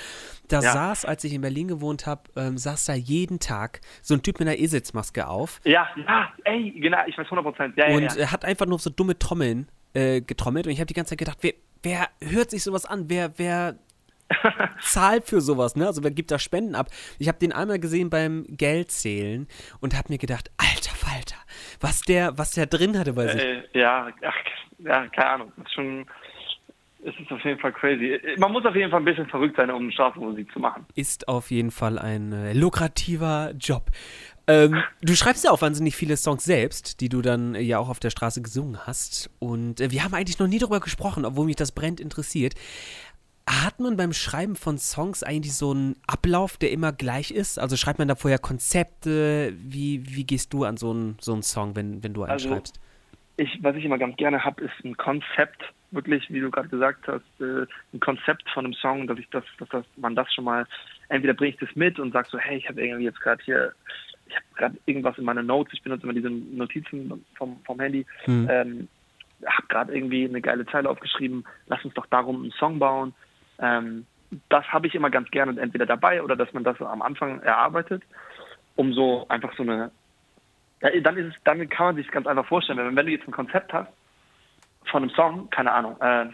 Da 0.49 0.61
Ja. 0.61 0.73
saß, 0.73 1.05
als 1.05 1.25
ich 1.25 1.33
in 1.33 1.41
Berlin 1.41 1.69
gewohnt 1.69 2.07
habe, 2.07 2.23
ähm, 2.37 2.59
saß 2.59 2.85
da 2.85 2.95
jeden 2.95 3.41
Tag 3.41 3.81
so 4.03 4.15
ein 4.15 4.23
Typ 4.23 4.39
mit 4.39 4.49
einer 4.49 4.59
Eselsmaske 4.59 5.27
auf 5.29 5.61
Ja, 5.65 5.89
ja, 5.97 6.33
ey, 6.45 6.71
genau, 6.79 6.99
ich 7.07 7.17
weiß 7.17 7.25
100 7.27 7.45
Prozent. 7.45 7.77
Ja, 7.77 7.87
und 7.95 8.03
ja. 8.03 8.17
äh, 8.17 8.27
hat 8.27 8.45
einfach 8.45 8.67
nur 8.67 8.79
so 8.79 8.91
dumme 8.91 9.19
Trommeln 9.19 9.69
äh, 9.95 10.21
getrommelt 10.21 10.67
und 10.67 10.73
ich 10.73 10.79
habe 10.79 10.87
die 10.87 10.95
ganze 10.95 11.11
Zeit 11.11 11.19
gedacht, 11.19 11.39
wer, 11.41 11.55
wer 11.83 12.09
hört 12.21 12.51
sich 12.51 12.63
sowas 12.63 12.85
an? 12.85 13.05
Wer, 13.09 13.33
wer 13.39 13.77
zahlt 14.81 15.27
für 15.27 15.41
sowas, 15.41 15.77
ne? 15.77 15.87
Also 15.87 16.03
wer 16.03 16.11
gibt 16.11 16.31
da 16.31 16.39
Spenden 16.39 16.75
ab? 16.75 16.89
Ich 17.19 17.29
habe 17.29 17.39
den 17.39 17.53
einmal 17.53 17.79
gesehen 17.79 18.09
beim 18.11 18.47
Geldzählen 18.49 19.47
und 19.81 19.97
habe 19.97 20.11
mir 20.11 20.19
gedacht, 20.19 20.51
alter 20.57 20.82
Falter, 21.03 21.37
was 21.81 22.03
der, 22.03 22.39
was 22.39 22.53
der 22.53 22.67
drin 22.67 22.99
hatte 22.99 23.13
bei 23.13 23.29
sich. 23.29 23.43
Äh, 23.43 23.63
ja, 23.75 24.09
ach, 24.25 24.35
ja, 24.79 25.07
keine 25.09 25.31
Ahnung. 25.31 25.53
Das 25.57 25.67
ist 25.67 25.73
schon, 25.75 26.07
es 27.05 27.15
ist 27.19 27.33
auf 27.33 27.45
jeden 27.45 27.59
Fall 27.59 27.73
crazy. 27.73 28.21
Man 28.39 28.53
muss 28.53 28.65
auf 28.65 28.75
jeden 28.75 28.91
Fall 28.91 29.01
ein 29.01 29.05
bisschen 29.05 29.27
verrückt 29.27 29.57
sein, 29.57 29.71
um 29.71 29.91
Straßenmusik 29.91 30.53
zu 30.53 30.61
machen. 30.61 30.87
ist 30.95 31.29
auf 31.29 31.51
jeden 31.51 31.71
Fall 31.71 31.99
ein 31.99 32.33
äh, 32.33 32.53
lukrativer 32.53 33.53
Job. 33.59 33.91
Ähm, 34.49 34.83
du 35.03 35.15
schreibst 35.15 35.45
ja 35.45 35.51
auch 35.53 35.63
wahnsinnig 35.63 35.95
viele 35.95 36.17
Songs 36.17 36.45
selbst, 36.45 37.01
die 37.01 37.09
du 37.09 37.23
dann 37.23 37.55
äh, 37.55 37.61
ja 37.61 37.79
auch 37.79 37.89
auf 37.89 38.01
der 38.01 38.11
Straße 38.11 38.43
gesungen 38.43 38.87
hast. 38.87 39.31
Und 39.39 39.81
äh, 39.81 39.91
wir 39.91 40.05
haben 40.05 40.15
eigentlich 40.15 40.39
noch 40.39 40.49
nie 40.49 40.59
darüber 40.59 40.81
gesprochen, 40.81 41.25
obwohl 41.25 41.47
mich 41.47 41.57
das 41.57 41.73
brennend 41.73 42.01
interessiert. 42.01 42.55
Hat 43.49 43.81
man 43.81 43.97
beim 43.97 44.13
Schreiben 44.13 44.55
von 44.55 44.79
Songs 44.79 45.23
eigentlich 45.23 45.55
so 45.55 45.73
einen 45.73 45.97
Ablauf, 46.07 46.57
der 46.57 46.71
immer 46.71 46.93
gleich 46.93 47.31
ist? 47.33 47.59
Also 47.59 47.77
schreibt 47.77 47.99
man 47.99 48.09
da 48.09 48.15
vorher 48.15 48.39
Konzepte? 48.39 49.53
Wie, 49.57 50.03
wie 50.15 50.25
gehst 50.25 50.53
du 50.53 50.65
an 50.65 50.77
so 50.77 50.91
einen, 50.91 51.17
so 51.21 51.33
einen 51.33 51.43
Song, 51.43 51.75
wenn, 51.75 52.03
wenn 52.05 52.15
du 52.15 52.23
einen 52.23 52.33
Also, 52.33 52.49
schreibst? 52.49 52.81
Ich, 53.37 53.59
was 53.63 53.75
ich 53.77 53.85
immer 53.85 53.99
ganz 53.99 54.17
gerne 54.17 54.45
habe, 54.45 54.63
ist 54.63 54.85
ein 54.85 54.97
Konzept, 54.97 55.63
wirklich, 55.91 56.31
wie 56.31 56.41
du 56.41 56.51
gerade 56.51 56.69
gesagt 56.69 57.09
hast, 57.09 57.25
äh, 57.41 57.67
ein 57.93 58.01
Konzept 58.01 58.49
von 58.51 58.65
einem 58.65 58.75
Song, 58.75 59.07
dass 59.07 59.19
ich 59.19 59.29
das, 59.31 59.45
dass 59.59 59.69
das, 59.71 59.85
man 59.97 60.15
das 60.15 60.33
schon 60.33 60.45
mal, 60.45 60.67
entweder 61.09 61.35
bringe 61.35 61.51
ich 61.51 61.59
das 61.59 61.75
mit 61.75 61.99
und 61.99 62.13
sag 62.13 62.27
so, 62.29 62.39
hey, 62.39 62.59
ich 62.59 62.69
habe 62.69 62.81
irgendwie 62.81 63.05
jetzt 63.05 63.21
gerade 63.21 63.43
hier, 63.45 63.73
ich 64.27 64.37
habe 64.37 64.45
gerade 64.57 64.79
irgendwas 64.87 65.19
in 65.19 65.25
meinen 65.25 65.47
Notes, 65.47 65.73
ich 65.75 65.83
benutze 65.83 66.05
immer 66.05 66.13
diese 66.13 66.31
Notizen 66.31 67.25
vom, 67.35 67.59
vom 67.65 67.81
Handy, 67.81 68.07
Hm. 68.25 68.49
ähm, 68.51 68.89
habe 69.45 69.67
gerade 69.69 69.95
irgendwie 69.95 70.25
eine 70.25 70.41
geile 70.41 70.65
Zeile 70.67 70.89
aufgeschrieben, 70.89 71.45
lass 71.67 71.85
uns 71.85 71.95
doch 71.95 72.07
darum 72.07 72.43
einen 72.43 72.53
Song 72.53 72.79
bauen. 72.79 73.13
Ähm, 73.59 74.07
das 74.49 74.65
habe 74.67 74.87
ich 74.87 74.95
immer 74.95 75.11
ganz 75.11 75.31
gerne 75.31 75.61
entweder 75.61 75.87
dabei 75.87 76.23
oder 76.23 76.37
dass 76.37 76.53
man 76.53 76.65
das 76.65 76.81
am 76.81 77.03
Anfang 77.03 77.41
erarbeitet. 77.41 78.03
um 78.77 78.93
so 78.93 79.27
einfach 79.29 79.55
so 79.57 79.63
eine, 79.63 79.91
dann 80.81 81.17
ist 81.17 81.35
es, 81.35 81.43
dann 81.45 81.69
kann 81.69 81.87
man 81.87 81.97
sich 81.97 82.09
ganz 82.09 82.27
einfach 82.27 82.47
vorstellen, 82.47 82.79
wenn, 82.79 82.97
wenn 82.97 83.07
du 83.07 83.13
jetzt 83.13 83.29
ein 83.29 83.33
Konzept 83.33 83.73
hast 83.73 83.91
von 84.87 85.03
einem 85.03 85.11
Song, 85.11 85.51
keine 85.51 85.73
Ahnung, 85.73 86.01
äh, 86.01 86.27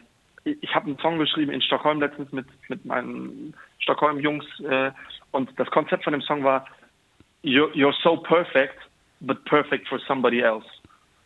ich 0.45 0.75
habe 0.75 0.87
einen 0.87 0.99
Song 0.99 1.19
geschrieben 1.19 1.53
in 1.53 1.61
Stockholm 1.61 2.01
letztens 2.01 2.33
mit, 2.33 2.47
mit 2.69 2.85
meinen 2.85 3.55
Stockholm-Jungs 3.81 4.45
äh, 4.61 4.93
und 5.33 5.51
das 5.59 5.69
Konzept 5.71 6.05
von 6.05 6.13
dem 6.13 6.23
Song 6.23 6.45
war 6.45 6.65
you're, 7.43 7.71
you're 7.75 7.95
so 8.03 8.17
perfect, 8.17 8.79
but 9.21 9.45
perfect 9.45 9.89
for 9.89 9.99
somebody 10.07 10.41
else. 10.41 10.67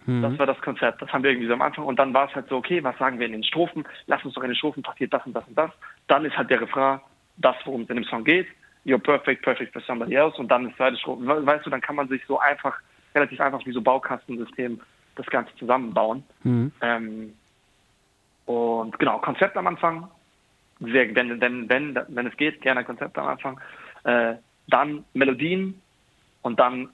Mhm. 0.06 0.22
Das 0.22 0.38
war 0.38 0.46
das 0.46 0.60
Konzept. 0.60 1.00
Das 1.02 1.12
haben 1.12 1.22
wir 1.22 1.30
irgendwie 1.30 1.48
so 1.48 1.54
am 1.54 1.62
Anfang. 1.62 1.84
Und 1.84 1.98
dann 1.98 2.12
war 2.14 2.28
es 2.28 2.34
halt 2.34 2.48
so, 2.48 2.56
okay, 2.56 2.82
was 2.82 2.96
sagen 2.98 3.18
wir 3.18 3.26
in 3.26 3.32
den 3.32 3.44
Strophen? 3.44 3.84
Lass 4.06 4.24
uns 4.24 4.34
doch 4.34 4.42
in 4.42 4.50
den 4.50 4.56
Strophen 4.56 4.82
passiert 4.82 5.12
das 5.12 5.24
und 5.26 5.34
das 5.34 5.46
und 5.46 5.56
das. 5.56 5.70
Dann 6.08 6.24
ist 6.24 6.36
halt 6.36 6.50
der 6.50 6.60
Refrain 6.60 7.00
das, 7.36 7.56
worum 7.64 7.82
es 7.82 7.90
in 7.90 7.96
dem 7.96 8.04
Song 8.04 8.24
geht. 8.24 8.46
You're 8.84 8.98
perfect, 8.98 9.42
perfect 9.42 9.72
for 9.72 9.82
somebody 9.82 10.14
else. 10.14 10.36
Und 10.38 10.48
dann 10.48 10.68
ist 10.68 10.76
zweite 10.76 10.96
Strophe. 10.96 11.46
Weißt 11.46 11.64
du, 11.66 11.70
dann 11.70 11.80
kann 11.80 11.96
man 11.96 12.08
sich 12.08 12.22
so 12.26 12.38
einfach, 12.38 12.78
relativ 13.14 13.40
einfach 13.40 13.64
wie 13.64 13.72
so 13.72 13.80
Baukastensystem 13.80 14.80
das 15.14 15.26
Ganze 15.26 15.54
zusammenbauen. 15.56 16.24
Mhm. 16.42 16.72
Ähm, 16.80 17.34
und 18.46 18.98
genau, 18.98 19.18
Konzept 19.18 19.56
am 19.56 19.66
Anfang. 19.66 20.08
Sehr, 20.80 21.14
wenn, 21.14 21.40
wenn, 21.40 21.68
wenn, 21.68 21.98
wenn 22.08 22.26
es 22.26 22.36
geht, 22.36 22.60
gerne 22.60 22.84
Konzept 22.84 23.16
am 23.18 23.28
Anfang. 23.28 23.60
Äh, 24.04 24.34
dann 24.68 25.04
Melodien 25.14 25.80
und 26.42 26.58
dann 26.58 26.88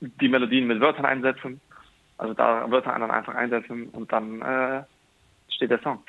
die 0.00 0.28
Melodien 0.28 0.66
mit 0.66 0.80
Wörtern 0.80 1.06
einsetzen. 1.06 1.60
Also 2.22 2.34
da 2.34 2.70
Wörter 2.70 2.96
dann 2.96 3.10
einfach 3.10 3.34
einsetzen 3.34 3.88
und 3.88 4.12
dann 4.12 4.42
äh, 4.42 4.84
steht 5.48 5.72
der 5.72 5.80
Song. 5.82 6.04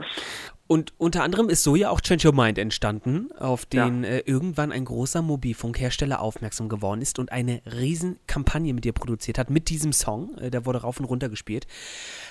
und 0.68 0.94
unter 0.98 1.24
anderem 1.24 1.48
ist 1.48 1.64
so 1.64 1.74
ja 1.74 1.90
auch 1.90 2.00
Change 2.00 2.28
Your 2.28 2.34
Mind 2.34 2.58
entstanden, 2.58 3.32
auf 3.36 3.66
den 3.66 4.04
ja. 4.04 4.10
äh, 4.10 4.18
irgendwann 4.20 4.70
ein 4.70 4.84
großer 4.84 5.20
Mobilfunkhersteller 5.20 6.20
aufmerksam 6.20 6.68
geworden 6.68 7.02
ist 7.02 7.18
und 7.18 7.32
eine 7.32 7.60
riesen 7.66 8.20
Kampagne 8.28 8.72
mit 8.72 8.84
dir 8.84 8.92
produziert 8.92 9.36
hat, 9.36 9.50
mit 9.50 9.68
diesem 9.68 9.92
Song. 9.92 10.38
Äh, 10.38 10.50
der 10.50 10.64
wurde 10.64 10.82
rauf 10.82 11.00
und 11.00 11.06
runter 11.06 11.28
gespielt. 11.28 11.66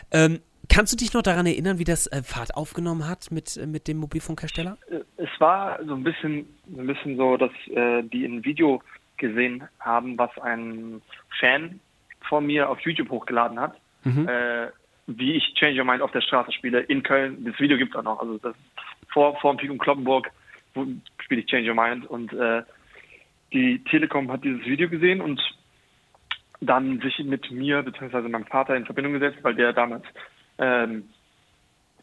Ähm, 0.09 0.39
kannst 0.69 0.93
du 0.93 0.95
dich 0.95 1.13
noch 1.13 1.21
daran 1.21 1.47
erinnern, 1.47 1.79
wie 1.79 1.83
das 1.83 2.07
äh, 2.07 2.23
Fahrt 2.23 2.55
aufgenommen 2.55 3.09
hat 3.09 3.29
mit, 3.29 3.57
äh, 3.57 3.67
mit 3.67 3.89
dem 3.89 3.97
Mobilfunkhersteller? 3.97 4.77
Äh, 4.89 5.01
es 5.17 5.29
war 5.39 5.83
so 5.85 5.95
ein 5.95 6.03
bisschen, 6.05 6.47
ein 6.77 6.87
bisschen 6.87 7.17
so, 7.17 7.35
dass 7.35 7.51
äh, 7.75 8.03
die 8.03 8.23
ein 8.23 8.45
Video 8.45 8.81
gesehen 9.17 9.67
haben, 9.81 10.17
was 10.17 10.31
ein 10.37 11.01
Fan 11.41 11.81
von 12.29 12.45
mir 12.45 12.69
auf 12.69 12.79
YouTube 12.81 13.09
hochgeladen 13.09 13.59
hat, 13.59 13.75
mhm. 14.03 14.27
äh, 14.27 14.67
wie 15.07 15.33
ich 15.33 15.53
Change 15.55 15.79
Your 15.79 15.85
Mind 15.85 16.01
auf 16.01 16.11
der 16.11 16.21
Straße 16.21 16.51
spiele 16.51 16.81
in 16.81 17.03
Köln. 17.03 17.45
Das 17.45 17.59
Video 17.59 17.77
gibt 17.77 17.93
es 17.93 17.99
auch 17.99 18.03
noch. 18.03 18.19
Also 18.19 18.37
das 18.37 18.55
vor, 19.09 19.39
vor 19.39 19.53
dem 19.53 19.57
Peak 19.57 19.71
und 19.71 19.79
Kloppenburg 19.79 20.29
spiele 21.19 21.41
ich 21.41 21.47
Change 21.47 21.69
Your 21.69 21.75
Mind 21.75 22.05
und 22.05 22.33
äh, 22.33 22.63
die 23.53 23.83
Telekom 23.85 24.31
hat 24.31 24.43
dieses 24.43 24.65
Video 24.65 24.89
gesehen 24.89 25.21
und 25.21 25.41
dann 26.59 26.99
sich 26.99 27.19
mit 27.19 27.49
mir 27.51 27.83
bzw. 27.83 28.27
meinem 28.27 28.45
Vater 28.45 28.75
in 28.75 28.85
Verbindung 28.85 29.13
gesetzt, 29.13 29.39
weil 29.43 29.55
der 29.55 29.73
damals 29.73 30.03
ähm, 30.57 31.09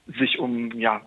sich 0.06 0.38
um 0.38 0.70
ja 0.72 1.02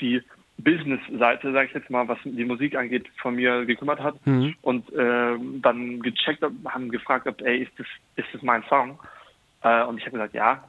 die 0.00 0.22
Business-Seite, 0.58 1.52
sage 1.52 1.66
ich 1.68 1.74
jetzt 1.74 1.90
mal, 1.90 2.06
was 2.06 2.18
die 2.24 2.44
Musik 2.44 2.76
angeht, 2.76 3.06
von 3.20 3.34
mir 3.34 3.64
gekümmert 3.66 4.00
hat 4.00 4.14
mhm. 4.26 4.54
und 4.62 4.92
äh, 4.92 5.36
dann 5.60 6.00
gecheckt 6.00 6.44
haben 6.66 6.90
gefragt, 6.90 7.26
ob, 7.26 7.40
ey, 7.42 7.62
ist 7.62 7.72
das, 7.78 7.86
ist 8.16 8.28
das 8.32 8.42
mein 8.42 8.62
Song? 8.64 8.98
Äh, 9.62 9.84
und 9.84 9.98
ich 9.98 10.04
habe 10.04 10.12
gesagt, 10.12 10.34
ja. 10.34 10.64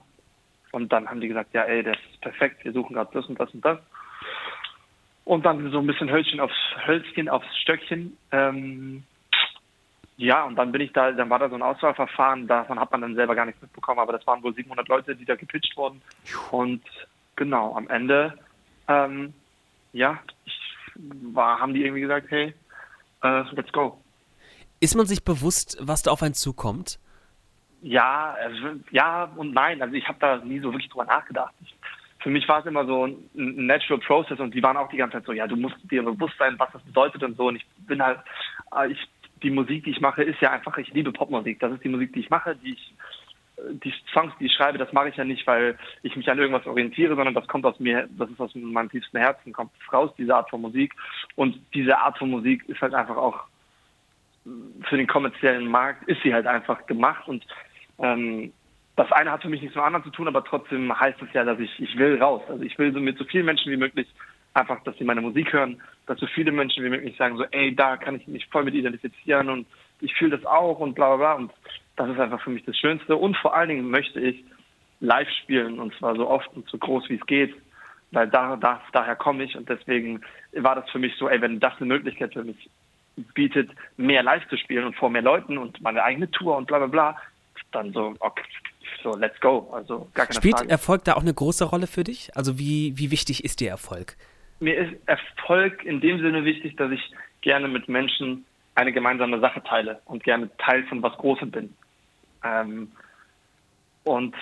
Und 0.72 0.92
dann 0.92 1.08
haben 1.08 1.22
die 1.22 1.28
gesagt, 1.28 1.54
ja, 1.54 1.64
ey, 1.64 1.84
das 1.84 1.98
ist 2.12 2.22
perfekt, 2.22 2.66
wir 2.66 2.74
suchen 2.74 2.96
gerade 2.96 3.12
das 3.14 3.26
und 3.28 3.40
das 3.40 3.54
und 3.54 3.64
das. 3.64 3.80
Und 5.24 5.46
dann 5.46 5.72
so 5.72 5.80
ein 5.80 5.88
bisschen 5.88 6.12
Hölzchen 6.12 6.40
aufs 6.40 6.56
Hölzchen, 6.86 7.30
aufs 7.30 7.58
Stöckchen. 7.58 8.18
Ähm, 8.32 9.04
ja, 10.18 10.44
und 10.44 10.56
dann 10.56 10.72
bin 10.72 10.82
ich 10.82 10.94
da, 10.94 11.12
dann 11.12 11.30
war 11.30 11.40
da 11.40 11.50
so 11.50 11.56
ein 11.56 11.62
Auswahlverfahren, 11.62 12.48
davon 12.48 12.80
hat 12.80 12.92
man 12.92 13.02
dann 13.02 13.16
selber 13.16 13.36
gar 13.36 13.46
nichts 13.46 13.62
mitbekommen, 13.62 14.00
aber 14.00 14.14
das 14.14 14.26
waren 14.26 14.44
wohl 14.44 14.54
700 14.54 14.88
Leute, 14.88 15.16
die 15.16 15.26
da 15.26 15.36
gepitcht 15.36 15.76
wurden. 15.76 16.02
Und 16.52 16.84
genau, 17.36 17.76
am 17.76 17.88
Ende 17.90 18.38
ähm, 18.88 19.34
ja, 19.96 20.20
ich 20.44 20.60
war, 21.34 21.60
haben 21.60 21.74
die 21.74 21.84
irgendwie 21.84 22.02
gesagt, 22.02 22.28
hey, 22.30 22.54
uh, 23.24 23.44
let's 23.54 23.72
go. 23.72 24.00
Ist 24.80 24.96
man 24.96 25.06
sich 25.06 25.24
bewusst, 25.24 25.78
was 25.80 26.04
da 26.04 26.12
auf 26.12 26.22
einen 26.22 26.34
zukommt? 26.34 27.00
Ja, 27.82 28.36
also, 28.40 28.80
ja 28.92 29.32
und 29.36 29.54
nein. 29.54 29.82
Also 29.82 29.96
ich 29.96 30.08
habe 30.08 30.20
da 30.20 30.38
nie 30.38 30.60
so 30.60 30.72
wirklich 30.72 30.90
drüber 30.90 31.06
nachgedacht. 31.06 31.54
Ich, 31.64 31.74
für 32.20 32.30
mich 32.30 32.48
war 32.48 32.60
es 32.60 32.66
immer 32.66 32.86
so 32.86 33.06
ein 33.06 33.30
natural 33.34 34.00
process 34.00 34.40
und 34.40 34.54
die 34.54 34.62
waren 34.62 34.78
auch 34.78 34.90
die 34.90 34.98
ganze 34.98 35.18
Zeit 35.18 35.26
so, 35.26 35.32
ja, 35.32 35.48
du 35.48 35.56
musst 35.56 35.78
dir 35.90 36.04
bewusst 36.04 36.36
sein, 36.38 36.56
was 36.58 36.72
das 36.74 36.82
bedeutet 36.84 37.24
und 37.24 37.38
so. 37.38 37.48
Und 37.48 37.56
ich 37.56 37.66
bin 37.88 38.04
halt, 38.04 38.20
äh, 38.76 38.92
ich, 38.92 39.00
die 39.44 39.52
Musik, 39.52 39.86
die 39.86 39.92
ich 39.92 40.02
mache, 40.02 40.24
ist 40.24 40.42
ja 40.42 40.52
einfach, 40.52 40.78
ich 40.78 40.92
liebe 40.94 41.12
Popmusik. 41.14 41.60
Das 41.60 41.72
ist 41.72 41.84
die 41.84 41.90
Musik, 41.90 42.12
die 42.14 42.22
ich 42.22 42.30
mache, 42.30 42.56
die 42.58 42.74
ich 42.74 42.94
die 43.84 43.94
Songs, 44.14 44.34
die 44.40 44.46
ich 44.46 44.54
schreibe, 44.54 44.78
das 44.78 44.92
mache 44.94 45.10
ich 45.10 45.16
ja 45.16 45.24
nicht, 45.24 45.46
weil 45.48 45.78
ich 46.04 46.16
mich 46.16 46.30
an 46.30 46.38
irgendwas 46.38 46.66
orientiere, 46.68 47.16
sondern 47.16 47.34
das 47.34 47.48
kommt 47.48 47.66
aus 47.66 47.80
mir, 47.80 48.08
das 48.18 48.30
ist 48.30 48.40
aus 48.40 48.54
meinem 48.56 48.90
tiefsten 48.90 49.18
Herzen, 49.18 49.54
kommt 49.54 49.72
raus, 49.92 50.12
diese 50.18 50.36
Art 50.36 50.50
von 50.50 50.62
Musik. 50.62 50.94
Und 51.36 51.60
diese 51.74 51.98
Art 51.98 52.18
von 52.18 52.30
Musik 52.30 52.68
ist 52.68 52.82
halt 52.82 52.94
einfach 52.94 53.18
auch 53.18 53.44
für 54.84 54.98
den 54.98 55.08
kommerziellen 55.08 55.68
Markt, 55.68 56.08
ist 56.08 56.22
sie 56.22 56.34
halt 56.34 56.48
einfach 56.48 56.86
gemacht. 56.86 57.28
Und 57.28 57.46
ähm, 58.00 58.52
das 58.96 59.12
eine 59.12 59.32
hat 59.32 59.42
für 59.42 59.50
mich 59.50 59.62
nichts 59.62 59.76
mit 59.76 59.84
dem 59.84 59.88
anderen 59.88 60.04
zu 60.04 60.12
tun, 60.12 60.28
aber 60.28 60.44
trotzdem 60.44 60.98
heißt 60.98 61.22
es 61.22 61.34
ja, 61.34 61.44
dass 61.44 61.60
ich, 61.60 61.80
ich 61.80 61.98
will 61.98 62.22
raus. 62.22 62.42
Also 62.48 62.64
ich 62.64 62.78
will 62.78 62.94
so 62.94 63.00
mit 63.00 63.18
so 63.18 63.26
vielen 63.26 63.46
Menschen 63.46 63.72
wie 63.72 63.78
möglich 63.78 64.08
einfach, 64.54 64.82
dass 64.84 64.98
sie 64.98 65.04
meine 65.04 65.22
Musik 65.22 65.52
hören, 65.52 65.82
dass 66.08 66.20
so 66.20 66.28
viele 66.28 66.52
Menschen 66.52 66.84
wie 66.84 66.90
möglich 66.90 67.16
sagen, 67.18 67.38
so, 67.38 67.46
ey, 67.52 67.76
da 67.76 67.98
kann 67.98 68.16
ich 68.16 68.28
mich 68.28 68.46
voll 68.48 68.64
mit 68.64 68.74
identifizieren 68.74 69.50
und 69.50 69.68
ich 70.02 70.14
fühle 70.16 70.38
das 70.38 70.46
auch 70.46 70.80
und 70.80 70.94
bla 70.94 71.16
bla 71.16 71.18
bla. 71.18 71.34
Und 71.34 71.52
das 71.96 72.10
ist 72.10 72.20
einfach 72.20 72.42
für 72.42 72.50
mich 72.50 72.66
das 72.66 72.78
Schönste. 72.78 73.16
Und 73.16 73.38
vor 73.38 73.56
allen 73.56 73.70
Dingen 73.70 73.90
möchte 73.90 74.20
ich 74.20 74.44
live 75.00 75.30
spielen 75.44 75.80
und 75.80 75.94
zwar 75.96 76.16
so 76.16 76.30
oft 76.30 76.50
und 76.56 76.68
so 76.70 76.78
groß 76.78 77.10
wie 77.10 77.16
es 77.16 77.26
geht, 77.26 77.54
weil 78.12 78.28
da, 78.30 78.56
da, 78.56 78.82
daher 78.94 79.16
komme 79.16 79.44
ich 79.44 79.56
und 79.56 79.68
deswegen 79.70 80.22
war 80.54 80.76
das 80.76 80.90
für 80.90 81.00
mich 81.00 81.16
so, 81.18 81.28
ey, 81.28 81.42
wenn 81.42 81.60
das 81.60 81.74
eine 81.78 81.88
Möglichkeit 81.88 82.34
für 82.34 82.44
mich 82.44 82.70
bietet, 83.34 83.70
mehr 83.98 84.24
live 84.24 84.48
zu 84.50 84.58
spielen 84.58 84.86
und 84.86 84.96
vor 84.96 85.10
mehr 85.10 85.22
Leuten 85.22 85.58
und 85.58 85.82
meine 85.82 86.04
eigene 86.04 86.30
Tour 86.32 86.58
und 86.58 86.68
bla 86.68 86.78
bla 86.80 86.88
bla, 86.88 87.18
dann 87.72 87.92
so, 87.92 88.16
okay, 88.20 88.44
so 89.04 89.16
let's 89.18 89.40
go. 89.40 89.70
Also 89.74 90.10
gar 90.14 90.26
keine 90.26 90.36
Spielt 90.36 90.58
Frage. 90.58 90.70
Erfolg 90.70 91.04
da 91.04 91.14
auch 91.14 91.22
eine 91.22 91.34
große 91.34 91.66
Rolle 91.66 91.88
für 91.88 92.04
dich? 92.04 92.32
Also 92.36 92.58
wie, 92.58 92.98
wie 92.98 93.12
wichtig 93.12 93.44
ist 93.44 93.60
dir 93.60 93.70
Erfolg? 93.70 94.16
Mir 94.60 94.78
ist 94.78 94.94
Erfolg 95.06 95.84
in 95.84 96.00
dem 96.00 96.20
Sinne 96.22 96.46
wichtig, 96.46 96.76
dass 96.78 96.92
ich 96.92 97.12
gerne 97.42 97.68
mit 97.68 97.88
Menschen 97.90 98.46
eine 98.76 98.92
gemeinsame 98.92 99.40
Sache 99.40 99.62
teile 99.64 100.02
und 100.06 100.24
gerne 100.24 100.50
Teil 100.58 100.84
von 100.86 101.02
was 101.02 101.14
Großem 101.18 101.52
bin. 101.52 101.74
Ähm, 102.46 102.92
und 104.04 104.36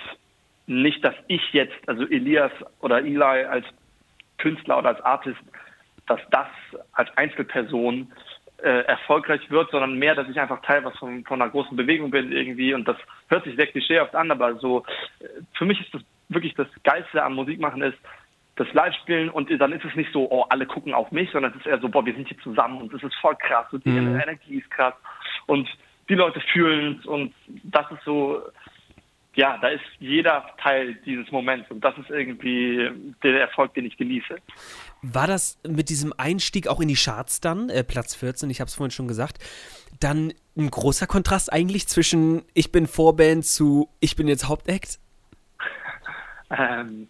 nicht, 0.66 1.04
dass 1.04 1.14
ich 1.28 1.42
jetzt, 1.52 1.76
also 1.86 2.06
Elias 2.06 2.52
oder 2.80 2.98
Eli 2.98 3.22
als 3.22 3.66
Künstler 4.38 4.78
oder 4.78 4.90
als 4.90 5.00
Artist, 5.00 5.40
dass 6.06 6.20
das 6.30 6.48
als 6.92 7.10
Einzelperson 7.16 8.12
äh, 8.62 8.84
erfolgreich 8.84 9.50
wird, 9.50 9.70
sondern 9.70 9.98
mehr, 9.98 10.14
dass 10.14 10.28
ich 10.28 10.38
einfach 10.38 10.62
Teil 10.62 10.84
was 10.84 10.96
von, 10.98 11.24
von 11.24 11.40
einer 11.40 11.50
großen 11.50 11.76
Bewegung 11.76 12.10
bin 12.10 12.32
irgendwie 12.32 12.74
und 12.74 12.86
das 12.86 12.96
hört 13.28 13.44
sich 13.44 13.56
sehr 13.56 13.66
klischeehaft 13.66 14.14
an, 14.14 14.30
aber 14.30 14.56
so 14.56 14.84
äh, 15.20 15.26
für 15.54 15.64
mich 15.64 15.80
ist 15.80 15.92
das 15.92 16.02
wirklich 16.28 16.54
das 16.54 16.68
Geilste 16.82 17.22
am 17.22 17.34
Musikmachen 17.34 17.82
ist, 17.82 17.98
das 18.56 18.72
Live-Spielen 18.72 19.30
und 19.30 19.50
dann 19.50 19.72
ist 19.72 19.84
es 19.84 19.94
nicht 19.96 20.12
so, 20.12 20.30
oh, 20.30 20.44
alle 20.48 20.66
gucken 20.66 20.94
auf 20.94 21.10
mich, 21.10 21.30
sondern 21.30 21.52
es 21.52 21.58
ist 21.58 21.66
eher 21.66 21.80
so, 21.80 21.88
boah, 21.88 22.06
wir 22.06 22.14
sind 22.14 22.28
hier 22.28 22.38
zusammen 22.38 22.80
und 22.80 22.94
es 22.94 23.02
ist 23.02 23.14
voll 23.16 23.36
krass 23.36 23.66
und 23.72 23.84
die 23.84 23.90
mhm. 23.90 24.20
Energie 24.20 24.58
ist 24.58 24.70
krass 24.70 24.94
und 25.46 25.68
die 26.08 26.14
Leute 26.14 26.40
fühlen 26.52 26.98
es 27.00 27.06
und 27.06 27.34
das 27.64 27.90
ist 27.90 28.04
so, 28.04 28.42
ja, 29.34 29.58
da 29.58 29.68
ist 29.68 29.84
jeder 29.98 30.44
Teil 30.58 30.94
dieses 31.06 31.30
Moments 31.32 31.70
und 31.70 31.82
das 31.84 31.96
ist 31.98 32.10
irgendwie 32.10 32.90
der 33.22 33.40
Erfolg, 33.40 33.74
den 33.74 33.86
ich 33.86 33.96
genieße. 33.96 34.36
War 35.02 35.26
das 35.26 35.60
mit 35.66 35.88
diesem 35.88 36.12
Einstieg 36.16 36.68
auch 36.68 36.80
in 36.80 36.88
die 36.88 36.94
Charts 36.94 37.40
dann, 37.40 37.68
äh, 37.68 37.84
Platz 37.84 38.14
14, 38.14 38.50
ich 38.50 38.60
habe 38.60 38.68
es 38.68 38.74
vorhin 38.74 38.90
schon 38.90 39.08
gesagt, 39.08 39.38
dann 40.00 40.32
ein 40.56 40.70
großer 40.70 41.06
Kontrast 41.06 41.52
eigentlich 41.52 41.88
zwischen 41.88 42.42
ich 42.54 42.70
bin 42.70 42.86
Vorband 42.86 43.44
zu 43.44 43.88
ich 44.00 44.16
bin 44.16 44.28
jetzt 44.28 44.48
Hauptakt? 44.48 44.98
ähm, 46.50 47.08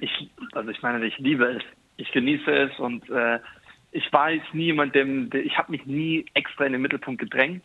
ich, 0.00 0.30
also 0.52 0.70
ich 0.70 0.82
meine, 0.82 1.04
ich 1.06 1.18
liebe 1.18 1.44
es, 1.46 1.62
ich 1.96 2.10
genieße 2.12 2.50
es 2.50 2.78
und 2.78 3.08
äh, 3.10 3.38
ich 3.96 4.12
war 4.12 4.30
jetzt 4.30 4.52
nie 4.52 4.66
jemand, 4.66 4.94
dem, 4.94 5.30
ich 5.32 5.56
habe 5.56 5.72
mich 5.72 5.86
nie 5.86 6.26
extra 6.34 6.66
in 6.66 6.72
den 6.72 6.82
Mittelpunkt 6.82 7.20
gedrängt. 7.20 7.64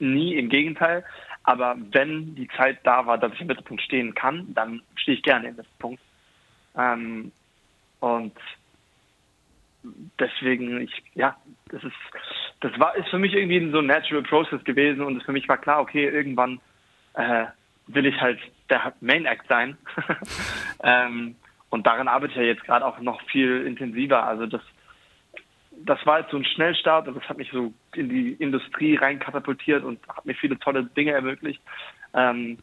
Nie, 0.00 0.34
im 0.34 0.48
Gegenteil. 0.48 1.04
Aber 1.44 1.76
wenn 1.92 2.34
die 2.34 2.48
Zeit 2.48 2.78
da 2.82 3.06
war, 3.06 3.18
dass 3.18 3.32
ich 3.32 3.40
im 3.40 3.46
Mittelpunkt 3.46 3.82
stehen 3.82 4.14
kann, 4.14 4.52
dann 4.54 4.82
stehe 4.96 5.16
ich 5.16 5.22
gerne 5.22 5.48
im 5.48 5.56
Mittelpunkt. 5.56 6.02
Ähm, 6.76 7.32
und 8.00 8.32
deswegen, 10.18 10.80
ich, 10.80 11.02
ja, 11.14 11.36
das 11.70 11.84
ist, 11.84 11.94
das 12.60 12.78
war, 12.78 12.96
ist 12.96 13.08
für 13.08 13.18
mich 13.18 13.32
irgendwie 13.32 13.70
so 13.70 13.78
ein 13.78 13.86
natural 13.86 14.22
process 14.22 14.62
gewesen 14.64 15.02
und 15.02 15.22
für 15.22 15.32
mich 15.32 15.48
war 15.48 15.58
klar, 15.58 15.80
okay, 15.80 16.08
irgendwann 16.08 16.60
äh, 17.14 17.46
will 17.86 18.06
ich 18.06 18.20
halt 18.20 18.38
der 18.68 18.92
Main 19.00 19.24
Act 19.24 19.46
sein. 19.48 19.78
ähm, 20.82 21.36
und 21.70 21.86
daran 21.86 22.08
arbeite 22.08 22.32
ich 22.32 22.38
ja 22.38 22.42
jetzt 22.42 22.64
gerade 22.64 22.84
auch 22.84 22.98
noch 22.98 23.22
viel 23.30 23.66
intensiver. 23.66 24.26
Also 24.26 24.46
das 24.46 24.62
das 25.86 26.04
war 26.06 26.20
jetzt 26.20 26.30
so 26.30 26.36
ein 26.36 26.44
Schnellstart 26.44 27.08
und 27.08 27.16
das 27.16 27.28
hat 27.28 27.38
mich 27.38 27.50
so 27.52 27.72
in 27.94 28.08
die 28.08 28.32
Industrie 28.32 28.96
reinkatapultiert 28.96 29.84
und 29.84 30.00
hat 30.08 30.26
mir 30.26 30.34
viele 30.34 30.58
tolle 30.58 30.84
Dinge 30.84 31.12
ermöglicht. 31.12 31.60
Ähm, 32.14 32.58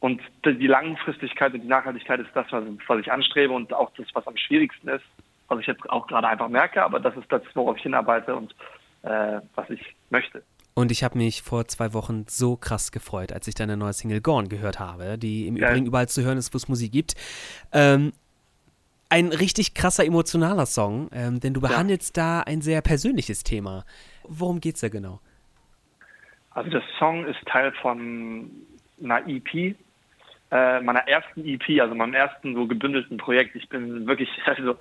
und 0.00 0.20
die 0.44 0.66
Langfristigkeit 0.66 1.54
und 1.54 1.62
die 1.62 1.68
Nachhaltigkeit 1.68 2.20
ist 2.20 2.30
das, 2.34 2.46
was, 2.50 3.00
ich 3.00 3.10
anstrebe 3.10 3.52
und 3.52 3.72
auch 3.72 3.90
das, 3.96 4.06
was 4.14 4.26
am 4.26 4.36
schwierigsten 4.36 4.88
ist, 4.88 5.04
was 5.48 5.60
ich 5.60 5.66
jetzt 5.66 5.88
auch 5.90 6.06
gerade 6.06 6.28
einfach 6.28 6.48
merke, 6.48 6.82
aber 6.82 7.00
das 7.00 7.16
ist 7.16 7.30
das, 7.30 7.42
worauf 7.54 7.76
ich 7.76 7.82
hinarbeite 7.82 8.36
und 8.36 8.54
äh, 9.02 9.40
was 9.54 9.68
ich 9.70 9.80
möchte. 10.10 10.42
Und 10.74 10.92
ich 10.92 11.02
habe 11.02 11.18
mich 11.18 11.42
vor 11.42 11.66
zwei 11.66 11.92
Wochen 11.92 12.26
so 12.28 12.56
krass 12.56 12.92
gefreut, 12.92 13.32
als 13.32 13.48
ich 13.48 13.56
deine 13.56 13.76
neue 13.76 13.92
Single 13.92 14.20
Gone 14.20 14.46
gehört 14.46 14.78
habe, 14.78 15.18
die 15.18 15.48
im 15.48 15.56
ja. 15.56 15.70
Übrigen 15.70 15.86
überall 15.86 16.08
zu 16.08 16.22
hören 16.22 16.38
ist, 16.38 16.54
wo 16.54 16.56
es 16.56 16.68
Musik 16.68 16.92
gibt. 16.92 17.14
Ähm, 17.72 18.12
ein 19.08 19.28
richtig 19.28 19.74
krasser 19.74 20.04
emotionaler 20.04 20.66
Song, 20.66 21.08
ähm, 21.12 21.40
denn 21.40 21.54
du 21.54 21.60
behandelst 21.60 22.16
ja. 22.16 22.22
da 22.22 22.40
ein 22.40 22.60
sehr 22.60 22.82
persönliches 22.82 23.42
Thema. 23.42 23.84
Worum 24.24 24.60
geht 24.60 24.74
es 24.74 24.80
da 24.82 24.88
genau? 24.88 25.20
Also 26.50 26.70
der 26.70 26.82
Song 26.98 27.24
ist 27.24 27.38
Teil 27.46 27.72
von 27.80 28.50
einer 29.02 29.26
EP, 29.28 29.76
äh, 30.50 30.80
meiner 30.80 31.06
ersten 31.06 31.44
EP, 31.46 31.80
also 31.80 31.94
meinem 31.94 32.14
ersten 32.14 32.54
so 32.54 32.66
gebündelten 32.66 33.18
Projekt. 33.18 33.54
Ich 33.54 33.68
bin 33.68 34.06
wirklich, 34.06 34.30
also 34.46 34.72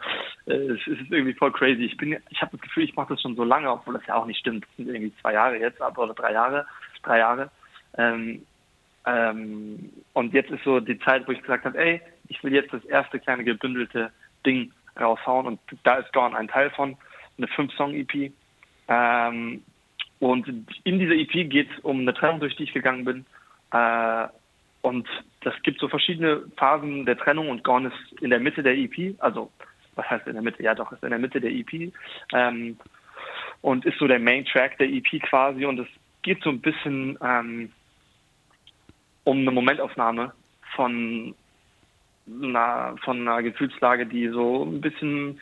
äh, 0.45 0.53
es 0.53 0.87
ist 0.87 1.11
irgendwie 1.11 1.33
voll 1.33 1.51
crazy. 1.51 1.83
Ich 1.83 1.97
bin, 1.97 2.17
ich 2.29 2.41
habe 2.41 2.51
das 2.57 2.61
Gefühl, 2.61 2.83
ich 2.83 2.95
mache 2.95 3.13
das 3.13 3.21
schon 3.21 3.35
so 3.35 3.43
lange, 3.43 3.71
obwohl 3.71 3.93
das 3.95 4.05
ja 4.07 4.15
auch 4.15 4.25
nicht 4.25 4.39
stimmt. 4.39 4.65
Das 4.65 4.75
sind 4.77 4.87
irgendwie 4.87 5.13
zwei 5.21 5.33
Jahre 5.33 5.57
jetzt, 5.57 5.81
ab 5.81 5.97
oder 5.97 6.13
drei 6.13 6.33
Jahre, 6.33 6.65
drei 7.03 7.19
Jahre. 7.19 7.49
Ähm, 7.97 8.45
ähm, 9.05 9.89
und 10.13 10.33
jetzt 10.33 10.51
ist 10.51 10.63
so 10.63 10.79
die 10.79 10.99
Zeit, 10.99 11.27
wo 11.27 11.31
ich 11.31 11.41
gesagt 11.41 11.65
habe, 11.65 11.77
ey, 11.77 12.01
ich 12.29 12.43
will 12.43 12.53
jetzt 12.53 12.73
das 12.73 12.83
erste 12.85 13.19
kleine 13.19 13.43
gebündelte 13.43 14.11
Ding 14.45 14.71
raushauen 14.99 15.45
und 15.47 15.59
da 15.83 15.95
ist 15.95 16.11
Gone 16.13 16.35
ein 16.35 16.47
Teil 16.47 16.69
von, 16.71 16.97
eine 17.37 17.47
Fünf-Song-EP. 17.47 18.31
Ähm, 18.87 19.63
und 20.19 20.47
in 20.83 20.99
dieser 20.99 21.13
EP 21.13 21.49
geht 21.49 21.69
es 21.71 21.79
um 21.83 21.99
eine 21.99 22.13
Trennung, 22.13 22.39
durch 22.39 22.55
die 22.55 22.63
ich 22.63 22.73
gegangen 22.73 23.05
bin. 23.05 23.25
Äh, 23.71 24.27
und 24.81 25.07
das 25.41 25.53
gibt 25.63 25.79
so 25.79 25.87
verschiedene 25.87 26.43
Phasen 26.55 27.05
der 27.05 27.17
Trennung 27.17 27.49
und 27.49 27.63
Gone 27.63 27.89
ist 27.89 28.21
in 28.21 28.29
der 28.29 28.39
Mitte 28.39 28.63
der 28.63 28.77
EP, 28.77 29.15
also 29.19 29.51
was 29.95 30.09
heißt 30.09 30.27
in 30.27 30.33
der 30.33 30.41
Mitte? 30.41 30.63
Ja 30.63 30.75
doch, 30.75 30.91
ist 30.91 31.03
in 31.03 31.09
der 31.09 31.19
Mitte 31.19 31.41
der 31.41 31.51
EP 31.51 31.91
ähm, 32.33 32.77
und 33.61 33.85
ist 33.85 33.97
so 33.97 34.07
der 34.07 34.19
Main 34.19 34.45
Track 34.45 34.77
der 34.77 34.87
EP 34.87 35.21
quasi 35.23 35.65
und 35.65 35.79
es 35.79 35.87
geht 36.21 36.41
so 36.43 36.49
ein 36.49 36.61
bisschen 36.61 37.17
ähm, 37.21 37.71
um 39.23 39.39
eine 39.39 39.51
Momentaufnahme 39.51 40.31
von 40.75 41.35
einer, 42.41 42.95
von 43.03 43.21
einer 43.21 43.41
Gefühlslage, 43.41 44.05
die 44.05 44.29
so 44.29 44.63
ein 44.63 44.81
bisschen 44.81 45.39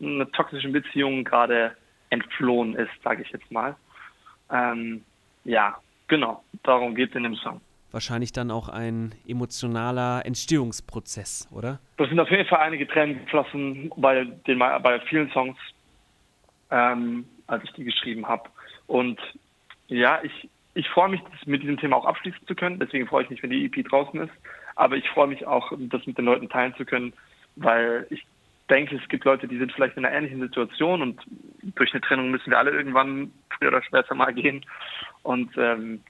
einer 0.00 0.30
toxischen 0.32 0.72
Beziehung 0.72 1.24
gerade 1.24 1.76
entflohen 2.10 2.74
ist, 2.74 2.90
sage 3.02 3.22
ich 3.22 3.30
jetzt 3.30 3.50
mal. 3.50 3.76
Ähm, 4.50 5.04
ja, 5.44 5.76
genau, 6.06 6.42
darum 6.62 6.94
geht 6.94 7.10
es 7.10 7.16
in 7.16 7.24
dem 7.24 7.36
Song. 7.36 7.60
Wahrscheinlich 7.90 8.32
dann 8.32 8.50
auch 8.50 8.68
ein 8.68 9.14
emotionaler 9.26 10.24
Entstehungsprozess, 10.26 11.48
oder? 11.50 11.80
Das 11.96 12.08
sind 12.08 12.20
auf 12.20 12.30
jeden 12.30 12.46
Fall 12.46 12.60
einige 12.60 12.86
Tränen 12.86 13.24
geflossen 13.24 13.90
bei, 13.96 14.24
den, 14.46 14.58
bei 14.58 15.00
vielen 15.08 15.30
Songs, 15.30 15.56
ähm, 16.70 17.24
als 17.46 17.64
ich 17.64 17.72
die 17.72 17.84
geschrieben 17.84 18.28
habe. 18.28 18.50
Und 18.86 19.18
ja, 19.88 20.20
ich, 20.22 20.50
ich 20.74 20.86
freue 20.90 21.08
mich, 21.08 21.22
mit 21.46 21.62
diesem 21.62 21.78
Thema 21.78 21.96
auch 21.96 22.04
abschließen 22.04 22.46
zu 22.46 22.54
können. 22.54 22.78
Deswegen 22.78 23.06
freue 23.06 23.24
ich 23.24 23.30
mich, 23.30 23.42
wenn 23.42 23.50
die 23.50 23.64
EP 23.64 23.88
draußen 23.88 24.20
ist. 24.20 24.32
Aber 24.78 24.96
ich 24.96 25.08
freue 25.10 25.26
mich 25.26 25.44
auch, 25.44 25.72
das 25.76 26.06
mit 26.06 26.16
den 26.18 26.24
Leuten 26.24 26.48
teilen 26.48 26.72
zu 26.76 26.84
können, 26.84 27.12
weil 27.56 28.06
ich 28.10 28.24
denke, 28.70 28.94
es 28.94 29.08
gibt 29.08 29.24
Leute, 29.24 29.48
die 29.48 29.58
sind 29.58 29.72
vielleicht 29.72 29.96
in 29.96 30.04
einer 30.04 30.16
ähnlichen 30.16 30.40
Situation 30.40 31.02
und 31.02 31.20
durch 31.74 31.92
eine 31.92 32.00
Trennung 32.00 32.30
müssen 32.30 32.50
wir 32.50 32.58
alle 32.58 32.70
irgendwann 32.70 33.32
früher 33.50 33.68
oder 33.68 33.82
später 33.82 34.14
mal 34.14 34.32
gehen. 34.32 34.64
Und 35.24 35.50
ähm, 35.56 36.00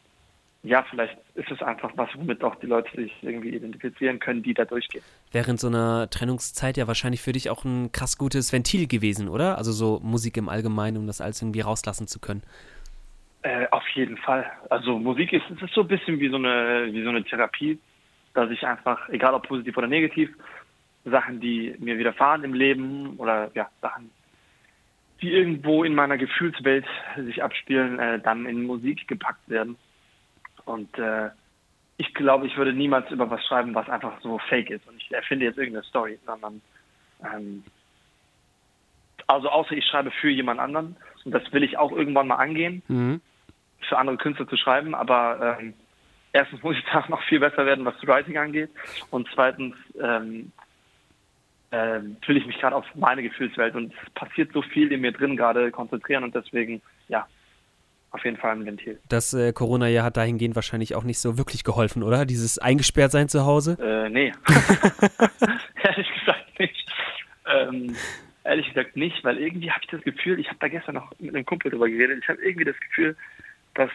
ja, 0.62 0.84
vielleicht 0.90 1.16
ist 1.34 1.50
es 1.50 1.62
einfach 1.62 1.92
was, 1.96 2.10
womit 2.14 2.44
auch 2.44 2.56
die 2.56 2.66
Leute 2.66 2.94
sich 2.94 3.10
irgendwie 3.22 3.56
identifizieren 3.56 4.18
können, 4.18 4.42
die 4.42 4.52
da 4.52 4.66
durchgehen. 4.66 5.02
Während 5.32 5.60
so 5.60 5.68
einer 5.68 6.10
Trennungszeit 6.10 6.76
ja 6.76 6.86
wahrscheinlich 6.86 7.22
für 7.22 7.32
dich 7.32 7.48
auch 7.48 7.64
ein 7.64 7.90
krass 7.92 8.18
gutes 8.18 8.52
Ventil 8.52 8.86
gewesen, 8.86 9.30
oder? 9.30 9.56
Also 9.56 9.72
so 9.72 9.98
Musik 10.02 10.36
im 10.36 10.50
Allgemeinen, 10.50 10.98
um 10.98 11.06
das 11.06 11.22
alles 11.22 11.40
irgendwie 11.40 11.60
rauslassen 11.62 12.06
zu 12.06 12.20
können. 12.20 12.42
Äh, 13.40 13.66
auf 13.70 13.88
jeden 13.94 14.18
Fall. 14.18 14.44
Also 14.68 14.98
Musik 14.98 15.32
ist, 15.32 15.44
ist 15.48 15.72
so 15.72 15.80
ein 15.80 15.88
bisschen 15.88 16.20
wie 16.20 16.28
so 16.28 16.36
eine, 16.36 16.88
wie 16.92 17.02
so 17.02 17.08
eine 17.08 17.24
Therapie, 17.24 17.78
dass 18.34 18.50
ich 18.50 18.66
einfach, 18.66 19.08
egal 19.08 19.34
ob 19.34 19.46
positiv 19.46 19.76
oder 19.76 19.86
negativ, 19.86 20.30
Sachen, 21.04 21.40
die 21.40 21.74
mir 21.78 21.98
widerfahren 21.98 22.44
im 22.44 22.54
Leben 22.54 23.16
oder 23.16 23.50
ja, 23.54 23.68
Sachen, 23.80 24.10
die 25.20 25.32
irgendwo 25.32 25.84
in 25.84 25.94
meiner 25.94 26.18
Gefühlswelt 26.18 26.86
sich 27.16 27.42
abspielen, 27.42 27.98
äh, 27.98 28.20
dann 28.20 28.46
in 28.46 28.64
Musik 28.64 29.08
gepackt 29.08 29.48
werden. 29.48 29.76
Und 30.64 30.96
äh, 30.98 31.30
ich 31.96 32.14
glaube, 32.14 32.46
ich 32.46 32.56
würde 32.56 32.72
niemals 32.72 33.10
über 33.10 33.28
was 33.28 33.44
schreiben, 33.44 33.74
was 33.74 33.88
einfach 33.88 34.20
so 34.20 34.38
fake 34.48 34.70
ist. 34.70 34.86
Und 34.86 34.96
ich 34.96 35.10
erfinde 35.12 35.46
jetzt 35.46 35.58
irgendeine 35.58 35.84
Story, 35.84 36.18
sondern 36.24 36.60
ähm, 37.24 37.64
also 39.26 39.48
außer 39.48 39.72
ich 39.72 39.84
schreibe 39.84 40.10
für 40.10 40.30
jemand 40.30 40.60
anderen. 40.60 40.96
Und 41.24 41.32
das 41.32 41.52
will 41.52 41.64
ich 41.64 41.76
auch 41.76 41.92
irgendwann 41.92 42.28
mal 42.28 42.36
angehen, 42.36 42.82
mhm. 42.88 43.20
für 43.80 43.98
andere 43.98 44.16
Künstler 44.16 44.48
zu 44.48 44.56
schreiben. 44.56 44.94
Aber 44.94 45.58
ähm, 45.60 45.74
erstens 46.32 46.62
muss 46.62 46.76
ich 46.76 46.84
da 46.92 47.04
noch 47.08 47.22
viel 47.24 47.40
besser 47.40 47.66
werden, 47.66 47.84
was 47.84 47.94
Writing 48.06 48.36
angeht. 48.38 48.70
Und 49.10 49.28
zweitens 49.34 49.74
ähm, 50.00 50.52
äh, 51.70 52.00
will 52.26 52.36
ich 52.36 52.46
mich 52.46 52.58
gerade 52.58 52.76
auf 52.76 52.86
meine 52.94 53.22
Gefühlswelt 53.22 53.74
und 53.74 53.92
es 53.92 54.10
passiert 54.14 54.52
so 54.52 54.62
viel 54.62 54.92
in 54.92 55.00
mir 55.00 55.12
drin 55.12 55.36
gerade 55.36 55.70
konzentrieren 55.70 56.24
und 56.24 56.34
deswegen, 56.34 56.80
ja, 57.08 57.26
auf 58.10 58.24
jeden 58.24 58.38
Fall 58.38 58.52
ein 58.52 58.64
Ventil. 58.64 58.98
Das 59.08 59.34
äh, 59.34 59.52
Corona-Jahr 59.52 60.04
hat 60.04 60.16
dahingehend 60.16 60.54
wahrscheinlich 60.54 60.94
auch 60.94 61.04
nicht 61.04 61.18
so 61.18 61.36
wirklich 61.36 61.62
geholfen, 61.62 62.02
oder? 62.02 62.24
Dieses 62.24 62.58
Eingesperrtsein 62.58 63.28
zu 63.28 63.44
Hause? 63.44 63.76
Äh, 63.80 64.08
nee. 64.08 64.32
ehrlich 65.82 66.08
gesagt 66.18 66.58
nicht. 66.58 66.92
Ähm, 67.46 67.94
ehrlich 68.44 68.68
gesagt 68.68 68.96
nicht, 68.96 69.22
weil 69.24 69.36
irgendwie 69.36 69.70
habe 69.70 69.80
ich 69.82 69.90
das 69.90 70.02
Gefühl, 70.02 70.40
ich 70.40 70.48
habe 70.48 70.58
da 70.60 70.68
gestern 70.68 70.94
noch 70.94 71.12
mit 71.18 71.34
einem 71.34 71.44
Kumpel 71.44 71.70
drüber 71.70 71.88
geredet, 71.88 72.20
ich 72.22 72.28
habe 72.28 72.42
irgendwie 72.42 72.64
das 72.64 72.80
Gefühl, 72.80 73.14
dass 73.74 73.90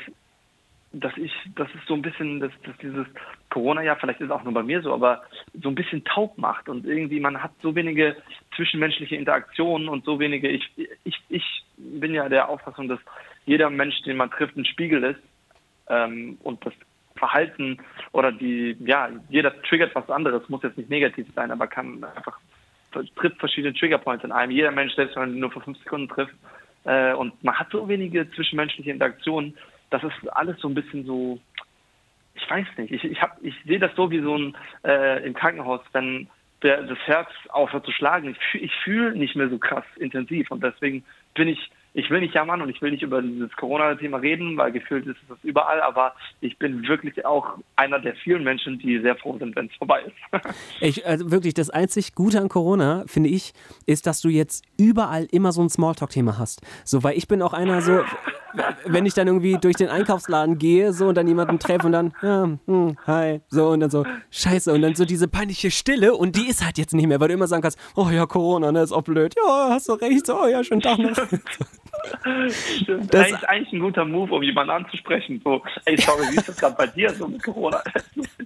dass 0.94 1.18
ich, 1.18 1.32
das 1.56 1.68
ist 1.74 1.88
so 1.88 1.96
ein 1.96 2.04
bisschen, 2.04 2.40
dass, 2.40 2.52
dass 2.64 2.78
dieses 2.78 3.08
Corona-Jahr, 3.50 3.98
vielleicht 3.98 4.22
ist 4.22 4.28
es 4.28 4.32
auch 4.32 4.44
nur 4.44 4.54
bei 4.54 4.62
mir 4.62 4.82
so, 4.82 4.94
aber 4.94 5.24
so 5.62 5.70
ein 5.70 5.76
bisschen 5.76 6.04
taub 6.04 6.38
macht 6.38 6.70
und 6.70 6.86
irgendwie 6.86 7.20
man 7.20 7.42
hat 7.42 7.52
so 7.62 7.76
wenige 7.76 8.16
zwischenmenschliche 8.56 9.16
Interaktionen 9.16 9.90
und 9.90 10.06
so 10.06 10.20
wenige, 10.20 10.50
ich, 10.50 10.70
ich, 11.04 11.20
ich 11.30 11.64
bin 11.78 12.14
ja 12.14 12.30
der 12.30 12.48
Auffassung, 12.48 12.88
dass 12.88 13.00
jeder 13.46 13.72
Mensch, 13.72 14.00
den 14.04 14.18
man 14.18 14.30
trifft, 14.30 14.56
ein 14.56 14.66
Spiegel 14.66 15.04
ist 15.04 15.20
ähm, 15.88 16.38
und 16.44 16.64
das 16.64 16.74
Verhalten 17.16 17.80
oder 18.12 18.32
die, 18.32 18.78
ja, 18.86 19.10
jeder 19.30 19.60
triggert 19.64 19.96
was 19.96 20.10
anderes, 20.10 20.48
muss 20.48 20.64
jetzt 20.64 20.78
nicht 20.78 20.90
negativ 20.90 21.28
sein, 21.36 21.52
aber 21.52 21.68
kann 21.68 22.04
einfach 22.04 22.40
trifft 23.16 23.40
verschiedene 23.40 23.74
Triggerpoints 23.74 24.24
in 24.24 24.32
einem. 24.32 24.52
Jeder 24.52 24.72
Mensch, 24.72 24.94
selbst 24.94 25.16
wenn 25.16 25.30
man 25.30 25.40
nur 25.40 25.52
für 25.52 25.62
fünf 25.62 25.80
Sekunden 25.80 26.08
trifft, 26.08 26.36
äh, 26.86 27.14
und 27.14 27.44
man 27.44 27.56
hat 27.56 27.72
so 27.72 27.88
wenige 27.88 28.30
zwischenmenschliche 28.32 28.92
Interaktionen, 28.92 29.56
das 29.94 30.04
ist 30.04 30.28
alles 30.34 30.60
so 30.60 30.68
ein 30.68 30.74
bisschen 30.74 31.06
so, 31.06 31.40
ich 32.34 32.50
weiß 32.50 32.66
nicht, 32.78 32.92
ich, 32.92 33.04
ich, 33.04 33.20
ich 33.42 33.56
sehe 33.66 33.80
das 33.80 33.92
so 33.96 34.10
wie 34.10 34.22
so 34.22 34.36
ein 34.36 34.58
äh, 34.84 35.24
im 35.24 35.36
Krankenhaus, 35.36 35.82
wenn 35.94 36.28
der, 36.64 36.82
das 36.82 36.98
Herz 37.06 37.30
aufhört 37.50 37.86
zu 37.86 37.92
schlagen. 37.92 38.36
Ich, 38.54 38.62
ich 38.62 38.72
fühle 38.84 39.16
nicht 39.16 39.36
mehr 39.36 39.50
so 39.50 39.60
krass 39.60 39.86
intensiv 39.98 40.50
und 40.50 40.64
deswegen 40.64 41.04
bin 41.36 41.48
ich 41.48 41.70
ich 41.96 42.10
will 42.10 42.22
nicht 42.22 42.34
jammern 42.34 42.62
und 42.62 42.70
ich 42.70 42.82
will 42.82 42.90
nicht 42.90 43.04
über 43.04 43.22
dieses 43.22 43.56
Corona-Thema 43.56 44.18
reden, 44.18 44.58
weil 44.58 44.72
gefühlt 44.72 45.06
ist 45.06 45.18
es 45.30 45.38
überall, 45.44 45.80
aber 45.82 46.16
ich 46.42 46.58
bin 46.58 46.88
wirklich 46.88 47.24
auch 47.24 47.60
einer 47.76 48.00
der 48.00 48.16
vielen 48.16 48.44
Menschen, 48.44 48.80
die 48.80 49.00
sehr 49.00 49.16
froh 49.16 49.38
sind, 49.38 49.56
wenn 49.56 49.68
es 49.68 49.76
vorbei 49.76 50.02
ist. 50.02 50.56
ich, 50.82 51.06
also 51.06 51.30
wirklich, 51.30 51.54
das 51.54 51.70
einzig 51.70 52.16
Gute 52.16 52.40
an 52.40 52.50
Corona, 52.50 53.04
finde 53.06 53.30
ich, 53.30 53.54
ist, 53.86 54.08
dass 54.08 54.22
du 54.22 54.30
jetzt 54.30 54.66
überall 54.76 55.28
immer 55.32 55.52
so 55.52 55.62
ein 55.62 55.70
Smalltalk-Thema 55.70 56.40
hast. 56.40 56.62
So, 56.84 57.04
weil 57.04 57.16
ich 57.16 57.28
bin 57.28 57.44
auch 57.44 57.54
einer 57.54 57.82
so, 57.82 58.04
wenn 58.86 59.06
ich 59.06 59.14
dann 59.14 59.28
irgendwie 59.28 59.58
durch 59.60 59.76
den 59.76 59.90
Einkaufsladen 59.90 60.58
gehe, 60.58 60.94
so 60.94 61.08
und 61.08 61.16
dann 61.16 61.28
jemanden 61.28 61.60
treffe 61.60 61.86
und 61.86 61.92
dann, 61.92 62.14
ja, 62.22 62.44
hm, 62.66 62.98
hi, 63.06 63.42
so 63.50 63.70
und 63.70 63.80
dann 63.80 63.90
so, 63.90 64.06
scheiße, 64.32 64.74
und 64.74 64.82
dann 64.82 64.96
so 64.96 65.06
diese 65.06 65.28
peinliche 65.28 65.72
Stille 65.72 66.16
und 66.16 66.36
die 66.36 66.48
ist 66.48 66.64
halt 66.64 66.78
jetzt 66.78 66.94
nicht 66.94 67.08
mehr, 67.08 67.20
weil 67.20 67.30
du 67.30 67.34
immer 67.34 67.48
sagen 67.48 67.62
kannst, 67.62 67.78
oh 67.96 68.10
ja, 68.10 68.26
Corona, 68.26 68.72
ne, 68.72 68.82
ist 68.82 68.92
auch 68.92 69.04
blöd, 69.04 69.36
ja, 69.36 69.70
hast 69.70 69.90
du 69.90 69.94
recht, 69.94 70.30
oh 70.30 70.48
ja, 70.48 70.64
schönen 70.64 70.82
Tag 70.82 71.00
noch. 71.00 71.18
Stimmt. 72.82 73.14
Das 73.14 73.32
ist 73.32 73.48
eigentlich 73.48 73.74
ein 73.74 73.80
guter 73.80 74.06
Move, 74.06 74.34
um 74.34 74.44
jemanden 74.44 74.72
anzusprechen. 74.72 75.42
So, 75.44 75.64
ey, 75.86 75.98
sorry, 75.98 76.24
wie 76.32 76.36
ist 76.36 76.50
das 76.50 76.58
gerade 76.58 76.76
bei 76.76 76.88
dir 76.88 77.10
so 77.12 77.28
mit 77.28 77.42
Corona? 77.44 77.82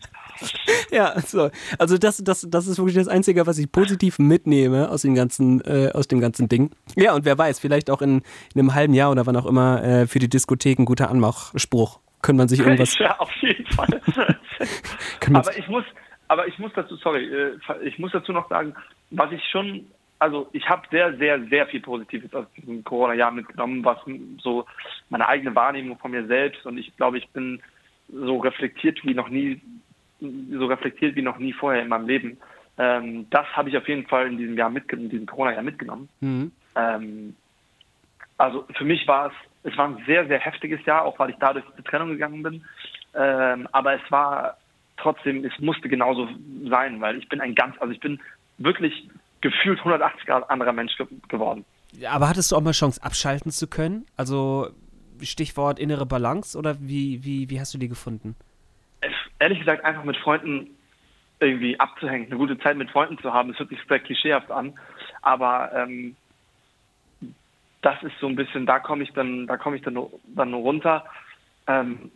ja, 0.92 1.20
so. 1.20 1.50
Also 1.80 1.98
das, 1.98 2.18
das, 2.24 2.48
das 2.50 2.68
ist 2.68 2.78
wirklich 2.78 2.96
das 2.96 3.08
Einzige, 3.08 3.48
was 3.48 3.58
ich 3.58 3.72
positiv 3.72 4.20
mitnehme 4.20 4.90
aus 4.90 5.02
dem 5.02 5.16
ganzen, 5.16 5.62
äh, 5.62 5.92
aus 5.94 6.08
dem 6.08 6.20
ganzen 6.20 6.50
Ding. 6.50 6.72
Ja, 6.96 7.16
und 7.16 7.26
wer 7.26 7.38
weiß, 7.38 7.60
vielleicht 7.60 7.90
auch 7.90 8.02
in, 8.02 8.22
in 8.54 8.60
einem 8.60 8.76
halben 8.76 8.94
Jahr 8.94 9.12
oder 9.12 9.26
wann 9.26 9.36
auch 9.36 9.46
immer 9.46 9.84
äh, 9.84 10.08
für 10.08 10.20
die 10.20 10.30
Diskothek 10.30 10.80
ein 10.80 10.86
guter 10.86 11.10
Anmachspruch. 11.10 12.00
Können 12.22 12.38
man 12.38 12.48
sich 12.48 12.60
irgendwas. 12.60 12.98
Ja, 13.00 13.20
auf 13.20 13.32
jeden 13.42 13.66
Fall. 13.68 13.88
aber 15.34 15.58
ich 15.58 15.68
muss, 15.68 15.84
aber 16.28 16.48
ich 16.48 16.58
muss 16.60 16.72
dazu, 16.76 16.96
sorry, 16.98 17.26
äh, 17.26 17.58
ich 17.84 17.98
muss 18.00 18.12
dazu 18.12 18.32
noch 18.32 18.50
sagen, 18.50 18.76
was 19.12 19.32
ich 19.32 19.44
schon 19.52 19.88
also 20.20 20.50
ich 20.52 20.68
habe 20.68 20.88
sehr, 20.90 21.16
sehr, 21.18 21.44
sehr 21.48 21.68
viel 21.68 21.82
Positives 21.82 22.34
aus 22.34 22.46
diesem 22.56 22.84
Corona-Jahr 22.84 23.32
mitgenommen, 23.32 23.84
was 23.86 24.00
so 24.42 24.66
meine 25.10 25.28
eigene 25.28 25.56
Wahrnehmung 25.56 25.98
von 25.98 26.12
mir 26.12 26.26
selbst 26.26 26.66
und 26.66 26.78
ich 26.78 26.96
glaube, 26.98 27.18
ich 27.18 27.28
bin 27.30 27.62
so 28.12 28.38
reflektiert 28.38 29.00
wie 29.04 29.14
noch 29.14 29.30
nie, 29.30 29.62
so 30.20 30.66
reflektiert 30.66 31.16
wie 31.16 31.22
noch 31.22 31.38
nie 31.38 31.54
vorher 31.54 31.84
in 31.84 31.90
meinem 31.90 32.08
Leben. 32.08 32.38
Ähm, 32.78 33.28
das 33.30 33.46
habe 33.56 33.70
ich 33.70 33.78
auf 33.78 33.88
jeden 33.88 34.08
Fall 34.08 34.28
in 34.28 34.38
diesem 34.38 34.58
Jahr 34.58 34.70
mitgenommen, 34.70 35.06
in 35.06 35.12
diesem 35.12 35.26
Corona-Jahr 35.28 35.64
mitgenommen. 35.64 36.10
Mhm. 36.22 36.52
Ähm, 36.76 37.36
also 38.38 38.66
für 38.76 38.86
mich 38.86 39.08
war 39.08 39.28
es, 39.28 39.34
es 39.72 39.78
war 39.78 39.88
ein 39.88 40.04
sehr, 40.06 40.28
sehr 40.28 40.40
heftiges 40.40 40.84
Jahr, 40.86 41.04
auch 41.04 41.18
weil 41.20 41.32
ich 41.32 41.38
dadurch 41.40 41.66
zur 41.76 41.84
Trennung 41.84 42.10
gegangen 42.10 42.44
bin. 42.44 42.64
Ähm, 43.16 43.68
aber 43.72 43.94
es 43.94 44.12
war 44.12 44.58
trotzdem, 44.98 45.44
es 45.44 45.58
musste 45.60 45.90
genauso 45.90 46.30
sein, 46.66 47.02
weil 47.02 47.18
ich 47.18 47.28
bin 47.30 47.42
ein 47.42 47.56
ganz, 47.56 47.76
also 47.80 47.92
ich 47.92 48.00
bin 48.00 48.20
wirklich 48.58 49.08
gefühlt 49.42 49.80
180 49.80 50.26
Grad 50.26 50.50
anderer 50.50 50.74
Mensch 50.74 50.96
ge 50.98 51.08
geworden. 51.28 51.66
Aber 52.10 52.30
hattest 52.30 52.52
du 52.52 52.56
auch 52.56 52.62
mal 52.62 52.72
Chance, 52.72 53.02
abschalten 53.04 53.52
zu 53.52 53.68
können? 53.68 54.06
Also 54.16 54.70
Stichwort 55.22 55.80
innere 55.80 56.06
Balance 56.06 56.58
oder 56.58 56.76
wie, 56.80 57.24
wie, 57.24 57.50
wie 57.50 57.60
hast 57.60 57.74
du 57.74 57.78
die 57.78 57.88
gefunden? 57.88 58.36
Ehrlich 59.40 59.60
gesagt, 59.60 59.86
einfach 59.86 60.04
mit 60.04 60.18
Freunden 60.18 60.72
irgendwie 61.40 61.80
abzuhängen, 61.80 62.28
eine 62.28 62.38
gute 62.38 62.58
Zeit 62.60 62.78
mit 62.78 62.90
Freunden 62.90 63.18
zu 63.20 63.34
haben. 63.34 63.50
Das 63.50 63.60
hört 63.60 63.70
sich 63.70 63.80
sehr 63.88 64.00
klischeehaft 64.00 64.50
an, 64.52 64.78
aber 65.22 65.72
ähm, 65.74 66.16
das 67.82 68.02
ist 68.04 68.14
so 68.20 68.28
ein 68.28 68.36
bisschen, 68.36 68.66
da 68.66 68.80
komme 68.80 69.04
ich 69.04 69.14
dann, 69.14 69.46
da 69.46 69.58
komme 69.58 69.76
ich 69.76 69.84
dann, 69.84 69.98
dann 70.26 70.52
nur 70.52 70.62
runter. 70.62 71.06
Ähm, 71.68 72.12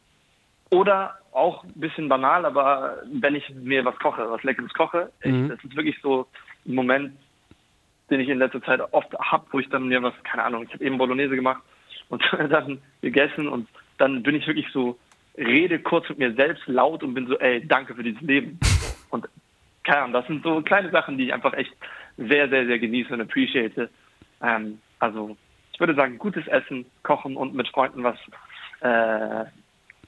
oder 0.72 1.21
auch 1.32 1.63
ein 1.63 1.74
bisschen 1.76 2.10
banal, 2.10 2.46
aber 2.46 2.98
wenn 3.12 3.36
ich 3.36 3.50
mir 3.50 3.86
was 3.86 3.98
koche, 4.00 4.30
was 4.30 4.44
Leckeres 4.44 4.74
koche, 4.74 5.12
mhm. 5.24 5.44
ich, 5.44 5.50
das 5.52 5.63
ist 5.63 5.76
wirklich 5.76 6.00
so 6.02 6.28
ein 6.65 6.76
Moment, 6.76 7.13
den 8.10 8.20
ich 8.20 8.30
in 8.30 8.39
letzter 8.39 8.62
Zeit 8.62 8.82
oft 8.91 9.13
habe, 9.17 9.46
wo 9.52 9.60
ich 9.60 9.70
dann 9.70 9.88
mir 9.88 10.04
was, 10.04 10.13
keine 10.24 10.44
Ahnung, 10.44 10.63
ich 10.63 10.74
habe 10.74 10.84
eben 10.84 10.98
Bolognese 10.98 11.36
gemacht 11.36 11.62
und 12.10 12.22
dann 12.50 12.82
gegessen 13.02 13.48
und 13.48 13.67
dann 13.98 14.24
bin 14.24 14.36
ich 14.36 14.48
wirklich 14.48 14.67
so, 14.74 14.98
rede 15.38 15.80
kurz 15.80 16.10
mit 16.10 16.20
mir 16.20 16.34
selbst 16.34 16.67
laut 16.67 17.04
und 17.04 17.13
bin 17.13 17.28
so, 17.28 17.38
ey, 17.39 17.65
danke 17.65 17.96
für 17.96 18.04
dieses 18.04 18.22
Leben. 18.22 18.60
Und 19.10 19.28
keine 19.84 20.00
Ahnung, 20.00 20.13
das 20.13 20.28
sind 20.28 20.44
so 20.44 20.62
kleine 20.62 20.91
Sachen, 20.91 21.17
die 21.17 21.26
ich 21.26 21.34
einfach 21.34 21.54
echt 21.54 21.72
sehr, 22.17 22.50
sehr, 22.50 22.65
sehr 22.65 22.80
genieße 22.80 23.13
und 23.13 23.22
appreciate. 23.22 23.89
Ähm, 24.41 24.80
also 25.00 25.38
ich 25.74 25.80
würde 25.80 25.96
sagen, 25.96 26.17
gutes 26.17 26.46
Essen, 26.48 26.86
Kochen 27.04 27.38
und 27.38 27.56
mit 27.56 27.67
Freunden 27.70 28.04
was 28.04 28.17
äh, 28.82 29.46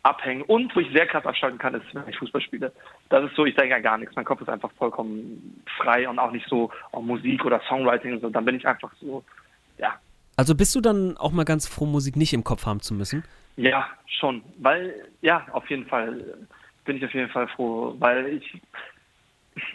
abhängen. 0.04 0.44
Und 0.44 0.76
wo 0.76 0.82
ich 0.82 0.92
sehr 0.92 1.08
krass 1.08 1.26
abschalten 1.26 1.58
kann, 1.58 1.74
ist, 1.74 1.86
wenn 1.94 2.08
ich 2.08 2.18
Fußball 2.18 2.42
spiele. 2.42 2.72
Das 3.10 3.24
ist 3.24 3.36
so, 3.36 3.46
ich 3.46 3.56
denke 3.56 3.76
an 3.76 3.82
gar 3.82 3.98
nichts. 3.98 4.16
Mein 4.16 4.26
Kopf 4.26 4.42
ist 4.42 4.50
einfach 4.50 4.72
vollkommen 4.74 5.64
frei 5.78 6.08
und 6.08 6.20
auch 6.20 6.32
nicht 6.32 6.48
so 6.48 6.72
oh, 6.92 7.02
Musik 7.02 7.44
oder 7.46 7.62
Songwriting. 7.68 8.20
So. 8.20 8.30
Dann 8.30 8.46
bin 8.46 8.56
ich 8.56 8.68
einfach 8.68 8.92
so, 9.00 9.24
ja. 9.78 9.96
Also 10.36 10.56
bist 10.56 10.76
du 10.76 10.82
dann 10.82 11.18
auch 11.18 11.32
mal 11.32 11.46
ganz 11.46 11.68
froh, 11.68 11.86
Musik 11.86 12.16
nicht 12.16 12.34
im 12.34 12.44
Kopf 12.44 12.66
haben 12.66 12.82
zu 12.82 12.94
müssen? 12.94 13.24
Ja, 13.56 13.88
schon. 14.06 14.44
Weil, 14.58 14.94
ja, 15.22 15.46
auf 15.52 15.70
jeden 15.70 15.86
Fall 15.86 16.38
bin 16.86 16.98
ich 16.98 17.06
auf 17.06 17.14
jeden 17.14 17.30
Fall 17.30 17.48
froh, 17.48 17.96
weil 18.00 18.28
ich, 18.28 18.62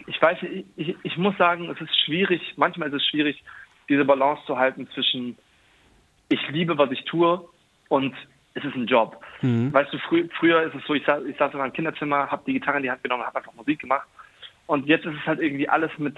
ich 0.06 0.20
weiß, 0.20 0.38
ich, 0.76 0.96
ich 1.02 1.16
muss 1.16 1.36
sagen, 1.38 1.70
es 1.70 1.80
ist 1.80 1.96
schwierig, 2.04 2.42
manchmal 2.56 2.88
ist 2.88 2.96
es 2.96 3.06
schwierig, 3.06 3.42
diese 3.88 4.04
Balance 4.04 4.42
zu 4.46 4.58
halten 4.58 4.88
zwischen 4.92 5.38
ich 6.28 6.46
liebe, 6.50 6.76
was 6.76 6.90
ich 6.90 7.04
tue 7.04 7.48
und 7.88 8.14
es 8.54 8.64
ist 8.64 8.74
ein 8.74 8.87
Job. 8.87 9.20
Mhm. 9.42 9.72
Weißt 9.72 9.92
du, 9.92 9.98
frü 9.98 10.28
früher 10.38 10.62
ist 10.62 10.74
es 10.74 10.84
so, 10.87 10.94
ich, 10.94 11.04
sa 11.04 11.20
ich 11.20 11.37
saß 11.37 11.52
in 11.52 11.58
meinem 11.58 11.72
Kinderzimmer, 11.72 12.30
habe 12.30 12.42
die 12.46 12.54
Gitarre 12.54 12.78
in 12.78 12.82
die 12.84 12.90
Hand 12.90 13.02
genommen, 13.02 13.24
habe 13.24 13.38
einfach 13.38 13.54
Musik 13.54 13.80
gemacht. 13.80 14.06
Und 14.66 14.87
jetzt 14.87 15.06
ist 15.06 15.16
es 15.20 15.26
halt 15.26 15.40
irgendwie 15.40 15.68
alles 15.68 15.90
mit 15.98 16.16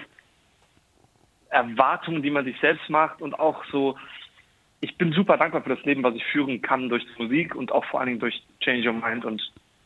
Erwartungen, 1.49 2.21
die 2.21 2.31
man 2.31 2.45
sich 2.45 2.59
selbst 2.59 2.89
macht 2.89 3.21
und 3.21 3.37
auch 3.39 3.63
so, 3.65 3.97
ich 4.79 4.97
bin 4.97 5.11
super 5.11 5.37
dankbar 5.37 5.61
für 5.61 5.75
das 5.75 5.83
Leben, 5.83 6.03
was 6.03 6.15
ich 6.15 6.25
führen 6.25 6.61
kann 6.61 6.89
durch 6.89 7.05
Musik 7.17 7.55
und 7.55 7.71
auch 7.71 7.85
vor 7.85 7.99
allen 7.99 8.07
Dingen 8.07 8.19
durch 8.19 8.41
Change 8.61 8.89
Your 8.89 8.95
Mind 8.95 9.25
und 9.25 9.41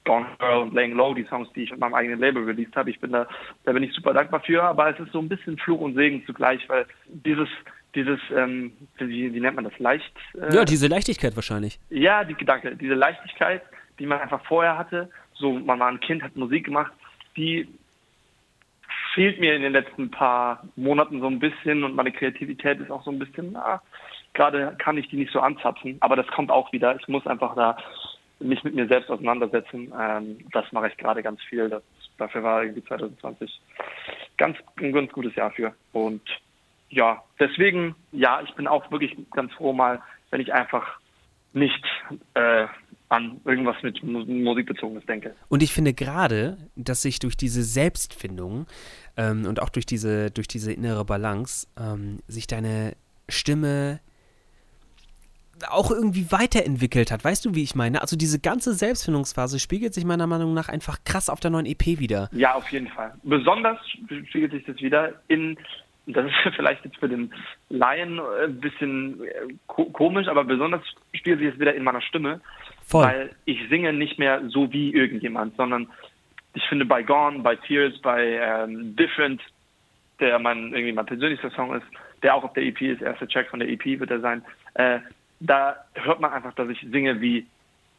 Gone 0.05 0.27
Girl 0.39 0.61
und 0.61 0.73
Laying 0.73 0.93
Low, 0.93 1.13
die 1.13 1.25
Songs, 1.25 1.49
die 1.53 1.63
ich 1.63 1.71
mit 1.71 1.79
meinem 1.79 1.95
eigenen 1.95 2.19
Label 2.19 2.43
released 2.43 2.75
habe. 2.75 2.91
Ich 2.91 2.99
bin 2.99 3.11
da, 3.11 3.27
da 3.65 3.73
bin 3.73 3.83
ich 3.83 3.91
super 3.93 4.13
dankbar 4.13 4.39
für, 4.41 4.63
aber 4.63 4.89
es 4.89 4.99
ist 4.99 5.11
so 5.11 5.19
ein 5.19 5.27
bisschen 5.27 5.57
Fluch 5.57 5.81
und 5.81 5.95
Segen 5.95 6.23
zugleich, 6.25 6.67
weil 6.69 6.85
dieses, 7.07 7.49
dieses, 7.95 8.19
ähm, 8.35 8.73
wie, 8.97 9.33
wie, 9.33 9.39
nennt 9.39 9.55
man 9.55 9.63
das, 9.63 9.77
leicht? 9.79 10.13
Äh, 10.33 10.53
ja, 10.53 10.65
diese 10.65 10.87
Leichtigkeit 10.87 11.35
wahrscheinlich. 11.35 11.79
Ja, 11.89 12.23
die 12.23 12.35
Gedanke, 12.35 12.75
diese 12.75 12.93
Leichtigkeit, 12.93 13.61
die 13.99 14.05
man 14.05 14.19
einfach 14.19 14.43
vorher 14.45 14.77
hatte, 14.77 15.09
so 15.33 15.53
man 15.53 15.79
war 15.79 15.87
ein 15.87 15.99
Kind, 15.99 16.23
hat 16.23 16.35
Musik 16.35 16.65
gemacht, 16.65 16.91
die 17.35 17.67
fehlt 19.13 19.39
mir 19.39 19.55
in 19.55 19.61
den 19.61 19.71
letzten 19.71 20.11
paar 20.11 20.63
Monaten 20.75 21.21
so 21.21 21.27
ein 21.27 21.39
bisschen 21.39 21.83
und 21.83 21.95
meine 21.95 22.11
Kreativität 22.11 22.79
ist 22.79 22.91
auch 22.91 23.03
so 23.03 23.11
ein 23.11 23.19
bisschen, 23.19 23.53
na, 23.53 23.81
gerade 24.33 24.75
kann 24.77 24.97
ich 24.97 25.07
die 25.09 25.15
nicht 25.15 25.31
so 25.31 25.39
anzapfen, 25.39 25.97
aber 26.01 26.15
das 26.15 26.27
kommt 26.27 26.51
auch 26.51 26.71
wieder. 26.73 26.95
Ich 26.99 27.07
muss 27.07 27.25
einfach 27.25 27.55
da 27.55 27.77
mich 28.39 28.63
mit 28.63 28.75
mir 28.75 28.87
selbst 28.87 29.09
auseinandersetzen. 29.09 29.93
Ähm, 29.97 30.39
das 30.51 30.69
mache 30.71 30.89
ich 30.89 30.97
gerade 30.97 31.23
ganz 31.23 31.41
viel. 31.43 31.69
Das, 31.69 31.83
dafür 32.17 32.43
war 32.43 32.63
irgendwie 32.63 32.83
2020 32.83 33.61
ganz 34.37 34.57
ein 34.77 34.91
ganz 34.91 35.11
gutes 35.11 35.35
Jahr 35.35 35.51
für. 35.51 35.73
Und 35.93 36.21
ja, 36.95 37.21
deswegen, 37.39 37.93
ja, 38.13 38.41
ich 38.41 38.53
bin 38.55 38.67
auch 38.67 38.89
wirklich 38.89 39.15
ganz 39.31 39.53
froh 39.53 39.73
mal, 39.73 40.01
wenn 40.31 40.39
ich 40.39 40.53
einfach 40.53 40.97
nicht 41.51 41.83
äh, 42.33 42.67
an 43.09 43.41
irgendwas 43.43 43.75
mit 43.83 44.01
Musikbezogenes 44.01 45.05
denke. 45.05 45.35
Und 45.49 45.61
ich 45.61 45.73
finde 45.73 45.93
gerade, 45.93 46.57
dass 46.75 47.01
sich 47.01 47.19
durch 47.19 47.35
diese 47.35 47.63
Selbstfindung 47.63 48.65
ähm, 49.17 49.45
und 49.45 49.61
auch 49.61 49.69
durch 49.69 49.85
diese, 49.85 50.31
durch 50.31 50.47
diese 50.47 50.71
innere 50.71 51.03
Balance 51.03 51.67
ähm, 51.77 52.19
sich 52.27 52.47
deine 52.47 52.95
Stimme 53.27 53.99
auch 55.69 55.91
irgendwie 55.91 56.31
weiterentwickelt 56.31 57.11
hat. 57.11 57.23
Weißt 57.23 57.45
du, 57.45 57.55
wie 57.55 57.63
ich 57.63 57.75
meine? 57.75 58.01
Also 58.01 58.15
diese 58.15 58.39
ganze 58.39 58.73
Selbstfindungsphase 58.73 59.59
spiegelt 59.59 59.93
sich 59.93 60.05
meiner 60.05 60.27
Meinung 60.27 60.53
nach 60.53 60.69
einfach 60.69 60.99
krass 61.05 61.29
auf 61.29 61.39
der 61.39 61.51
neuen 61.51 61.65
EP 61.65 61.99
wieder. 61.99 62.29
Ja, 62.33 62.55
auf 62.55 62.69
jeden 62.69 62.87
Fall. 62.87 63.13
Besonders 63.23 63.77
spiegelt 64.29 64.51
sich 64.51 64.65
das 64.65 64.77
wieder 64.77 65.13
in 65.27 65.57
das 66.07 66.25
ist 66.25 66.33
vielleicht 66.55 66.85
jetzt 66.85 66.97
für 66.97 67.09
den 67.09 67.33
Laien 67.69 68.19
ein 68.19 68.59
bisschen 68.59 69.23
äh, 69.23 69.85
komisch, 69.91 70.27
aber 70.27 70.43
besonders 70.43 70.81
spielt 71.13 71.39
sich 71.39 71.49
es 71.53 71.59
wieder 71.59 71.73
in 71.73 71.83
meiner 71.83 72.01
Stimme, 72.01 72.41
Voll. 72.85 73.03
weil 73.03 73.35
ich 73.45 73.59
singe 73.69 73.93
nicht 73.93 74.19
mehr 74.19 74.41
so 74.47 74.71
wie 74.71 74.93
irgendjemand, 74.93 75.55
sondern 75.57 75.87
ich 76.53 76.63
finde 76.67 76.85
bei 76.85 77.03
Gone, 77.03 77.39
bei 77.39 77.55
Tears, 77.55 77.97
bei 78.01 78.39
ähm, 78.41 78.95
Different, 78.95 79.41
der 80.19 80.39
mein 80.39 80.73
irgendwie 80.73 80.93
mein 80.93 81.05
persönlichster 81.05 81.51
Song 81.51 81.75
ist, 81.75 81.85
der 82.23 82.35
auch 82.35 82.43
auf 82.43 82.53
der 82.53 82.63
EP 82.63 82.81
ist, 82.81 83.01
erster 83.01 83.27
Track 83.27 83.49
von 83.49 83.59
der 83.59 83.69
EP 83.69 83.99
wird 83.99 84.11
er 84.11 84.21
sein, 84.21 84.43
äh, 84.75 84.99
da 85.41 85.75
hört 85.95 86.21
man 86.21 86.31
einfach, 86.31 86.53
dass 86.53 86.69
ich 86.69 86.79
singe 86.91 87.19
wie 87.19 87.45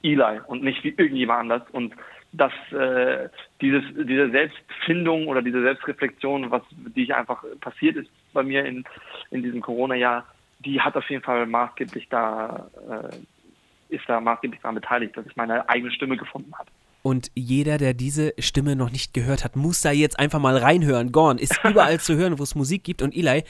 Eli 0.03 0.41
und 0.47 0.63
nicht 0.63 0.83
wie 0.85 0.95
irgendjemand 0.97 1.41
anders 1.41 1.63
und 1.73 1.95
dass 2.37 2.53
äh, 2.73 3.29
dieses, 3.61 3.83
diese 3.95 4.31
Selbstfindung 4.31 5.29
oder 5.29 5.43
diese 5.43 5.63
Selbstreflexion, 5.63 6.51
was 6.51 6.63
die 6.71 7.05
ich 7.05 7.15
einfach 7.15 7.45
passiert 7.61 7.97
ist 7.97 8.11
bei 8.33 8.43
mir 8.43 8.65
in, 8.65 8.85
in 9.31 9.43
diesem 9.43 9.61
Corona-Jahr, 9.61 10.27
die 10.61 10.81
hat 10.81 10.97
auf 10.97 11.09
jeden 11.11 11.23
Fall 11.23 11.47
maßgeblich 11.47 12.09
da, 12.09 12.69
äh, 12.91 13.95
ist 13.95 14.05
da 14.09 14.21
maßgeblich 14.21 14.61
daran 14.61 14.75
beteiligt, 14.75 15.17
dass 15.17 15.27
ich 15.27 15.37
meine 15.37 15.69
eigene 15.69 15.93
Stimme 15.93 16.17
gefunden 16.17 16.53
habe. 16.59 16.71
Und 17.03 17.31
jeder, 17.35 17.79
der 17.79 17.95
diese 17.95 18.35
Stimme 18.39 18.75
noch 18.75 18.91
nicht 18.91 19.15
gehört 19.15 19.45
hat, 19.45 19.55
muss 19.55 19.81
da 19.81 19.93
jetzt 19.93 20.19
einfach 20.19 20.41
mal 20.41 20.57
reinhören. 20.57 21.13
Gorn 21.13 21.39
ist 21.39 21.61
überall 21.65 22.01
zu 22.01 22.17
hören, 22.17 22.39
wo 22.39 22.43
es 22.43 22.55
Musik 22.55 22.83
gibt. 22.83 23.01
Und 23.01 23.15
Eli, 23.15 23.45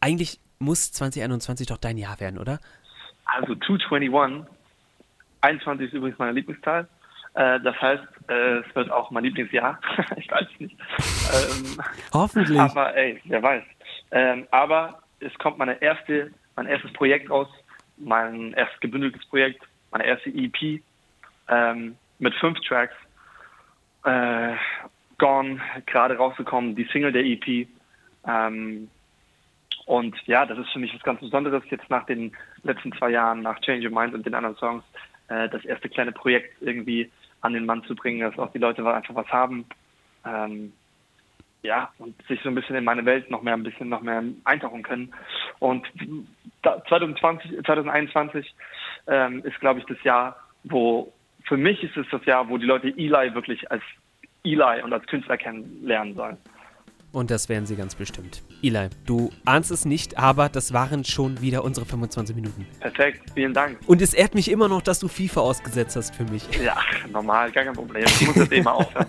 eigentlich 0.00 0.40
muss 0.58 0.90
2021 0.92 1.66
doch 1.66 1.76
dein 1.76 1.98
Jahr 1.98 2.18
werden, 2.20 2.38
oder? 2.38 2.60
Also 3.26 3.54
221, 3.54 4.50
21 5.42 5.88
ist 5.88 5.92
übrigens 5.92 6.18
meine 6.18 6.32
Lieblingszahl. 6.32 6.88
Äh, 7.34 7.60
das 7.60 7.80
heißt, 7.80 8.04
äh, 8.28 8.58
es 8.58 8.74
wird 8.74 8.90
auch 8.90 9.10
mein 9.10 9.24
Lieblingsjahr. 9.24 9.78
ich 10.16 10.30
weiß 10.30 10.46
es 10.52 10.60
nicht. 10.60 10.76
Ähm, 10.78 11.82
Hoffentlich. 12.12 12.58
Aber 12.58 12.94
ey, 12.96 13.20
wer 13.24 13.42
weiß. 13.42 13.64
Ähm, 14.12 14.46
aber 14.50 15.02
es 15.20 15.34
kommt 15.38 15.58
meine 15.58 15.80
erste, 15.82 16.30
mein 16.56 16.66
erstes 16.66 16.92
Projekt 16.92 17.30
raus, 17.30 17.48
mein 17.96 18.52
erstes 18.52 18.80
gebündeltes 18.80 19.24
Projekt, 19.26 19.62
meine 19.90 20.06
erste 20.06 20.30
EP 20.30 20.80
ähm, 21.48 21.96
mit 22.18 22.34
fünf 22.36 22.58
Tracks. 22.60 22.94
Äh, 24.04 24.54
Gone, 25.18 25.60
gerade 25.86 26.16
rausgekommen, 26.16 26.74
die 26.74 26.84
Single 26.92 27.12
der 27.12 27.24
EP. 27.24 27.68
Ähm, 28.26 28.90
und 29.86 30.16
ja, 30.26 30.46
das 30.46 30.58
ist 30.58 30.70
für 30.72 30.78
mich 30.78 30.94
was 30.94 31.02
ganz 31.02 31.20
Besonderes, 31.20 31.62
jetzt 31.70 31.88
nach 31.90 32.06
den 32.06 32.32
letzten 32.62 32.92
zwei 32.92 33.10
Jahren, 33.10 33.42
nach 33.42 33.60
Change 33.60 33.86
Your 33.86 33.94
Mind 33.94 34.14
und 34.14 34.24
den 34.24 34.34
anderen 34.34 34.56
Songs, 34.56 34.84
äh, 35.28 35.48
das 35.48 35.64
erste 35.64 35.88
kleine 35.88 36.12
Projekt 36.12 36.60
irgendwie 36.62 37.10
an 37.44 37.52
den 37.52 37.66
Mann 37.66 37.84
zu 37.84 37.94
bringen, 37.94 38.20
dass 38.20 38.38
auch 38.38 38.52
die 38.52 38.58
Leute 38.58 38.84
einfach 38.86 39.14
was 39.14 39.28
haben. 39.28 39.66
Ähm, 40.26 40.72
ja, 41.62 41.90
und 41.98 42.14
sich 42.26 42.40
so 42.42 42.48
ein 42.48 42.54
bisschen 42.54 42.76
in 42.76 42.84
meine 42.84 43.04
Welt 43.04 43.30
noch 43.30 43.42
mehr 43.42 43.54
ein 43.54 43.62
bisschen 43.62 43.88
noch 43.88 44.02
mehr 44.02 44.22
eintauchen 44.44 44.82
können. 44.82 45.14
Und 45.58 45.86
2020, 46.62 47.64
2021 47.64 48.54
ähm, 49.06 49.42
ist, 49.44 49.60
glaube 49.60 49.80
ich, 49.80 49.86
das 49.86 50.02
Jahr, 50.02 50.36
wo 50.64 51.12
für 51.44 51.56
mich 51.56 51.82
ist 51.82 51.96
es 51.96 52.06
das 52.10 52.24
Jahr, 52.24 52.48
wo 52.48 52.56
die 52.56 52.66
Leute 52.66 52.88
Eli 52.88 53.34
wirklich 53.34 53.70
als 53.70 53.82
Eli 54.42 54.82
und 54.82 54.92
als 54.92 55.06
Künstler 55.06 55.36
kennenlernen 55.36 56.14
sollen. 56.14 56.38
Und 57.14 57.30
das 57.30 57.48
werden 57.48 57.64
sie 57.64 57.76
ganz 57.76 57.94
bestimmt. 57.94 58.42
Eli, 58.60 58.88
du 59.06 59.30
ahnst 59.44 59.70
es 59.70 59.84
nicht, 59.84 60.18
aber 60.18 60.48
das 60.48 60.72
waren 60.72 61.04
schon 61.04 61.40
wieder 61.40 61.62
unsere 61.62 61.86
25 61.86 62.34
Minuten. 62.34 62.66
Perfekt, 62.80 63.30
vielen 63.34 63.54
Dank. 63.54 63.78
Und 63.86 64.02
es 64.02 64.14
ehrt 64.14 64.34
mich 64.34 64.50
immer 64.50 64.68
noch, 64.68 64.82
dass 64.82 64.98
du 64.98 65.06
FIFA 65.06 65.42
ausgesetzt 65.42 65.94
hast 65.94 66.12
für 66.12 66.24
mich. 66.24 66.42
Ja, 66.60 66.76
normal, 67.12 67.52
gar 67.52 67.64
kein 67.64 67.72
Problem. 67.72 68.04
Ich 68.04 68.26
muss 68.26 68.34
das 68.34 68.50
eh 68.50 68.62
mal 68.62 68.72
aufhören. 68.72 69.06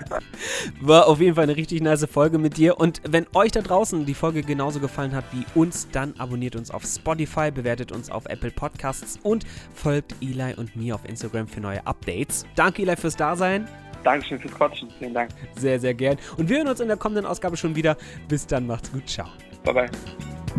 War 0.80 1.06
auf 1.06 1.20
jeden 1.20 1.34
Fall 1.34 1.44
eine 1.44 1.56
richtig 1.56 1.82
nice 1.82 2.06
Folge 2.10 2.38
mit 2.38 2.56
dir. 2.56 2.80
Und 2.80 3.02
wenn 3.06 3.26
euch 3.34 3.52
da 3.52 3.60
draußen 3.60 4.06
die 4.06 4.14
Folge 4.14 4.42
genauso 4.42 4.80
gefallen 4.80 5.14
hat 5.14 5.24
wie 5.32 5.44
uns, 5.54 5.86
dann 5.92 6.14
abonniert 6.16 6.56
uns 6.56 6.70
auf 6.70 6.84
Spotify, 6.84 7.50
bewertet 7.50 7.92
uns 7.92 8.10
auf 8.10 8.24
Apple 8.24 8.52
Podcasts 8.52 9.18
und 9.22 9.44
folgt 9.74 10.14
Eli 10.22 10.54
und 10.56 10.74
mir 10.76 10.94
auf 10.94 11.04
Instagram 11.04 11.46
für 11.46 11.60
neue 11.60 11.86
Updates. 11.86 12.46
Danke, 12.54 12.82
Eli, 12.82 12.96
fürs 12.96 13.16
Dasein. 13.16 13.68
Dankeschön 14.04 14.38
fürs 14.38 14.54
Quatschen. 14.54 14.88
Vielen 14.98 15.14
Dank. 15.14 15.30
Sehr, 15.56 15.78
sehr 15.78 15.94
gern. 15.94 16.16
Und 16.36 16.48
wir 16.48 16.58
hören 16.58 16.68
uns 16.68 16.80
in 16.80 16.88
der 16.88 16.96
kommenden 16.96 17.26
Ausgabe 17.26 17.56
schon 17.56 17.74
wieder. 17.76 17.96
Bis 18.28 18.46
dann, 18.46 18.66
macht's 18.66 18.90
gut. 18.92 19.08
Ciao. 19.08 19.28
Bye, 19.64 19.74
bye. 19.74 19.90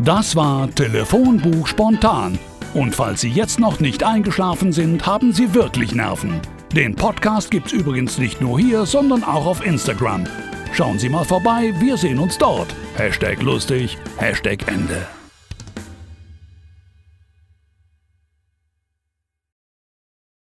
Das 0.04 0.36
war 0.36 0.70
Telefonbuch 0.76 1.68
spontan. 1.68 2.38
Und 2.74 2.96
falls 2.96 3.22
Sie 3.22 3.30
jetzt 3.30 3.60
noch 3.60 3.80
nicht 3.80 4.04
eingeschlafen 4.04 4.72
sind, 4.72 5.06
haben 5.06 5.34
Sie 5.34 5.54
wirklich 5.54 5.94
Nerven. 5.96 6.40
Den 6.76 6.96
Podcast 6.96 7.50
gibt's 7.50 7.72
übrigens 7.72 8.20
nicht 8.20 8.42
nur 8.42 8.60
hier, 8.60 8.86
sondern 8.86 9.24
auch 9.24 9.48
auf 9.48 9.66
Instagram. 9.66 10.26
Schauen 10.72 11.00
Sie 11.00 11.10
mal 11.10 11.26
vorbei, 11.26 11.74
wir 11.80 11.98
sehen 11.98 12.20
uns 12.20 12.38
dort. 12.38 12.74
Hashtag 12.96 13.42
lustig, 13.42 13.98
Hashtag 14.18 14.68
Ende. 14.68 15.08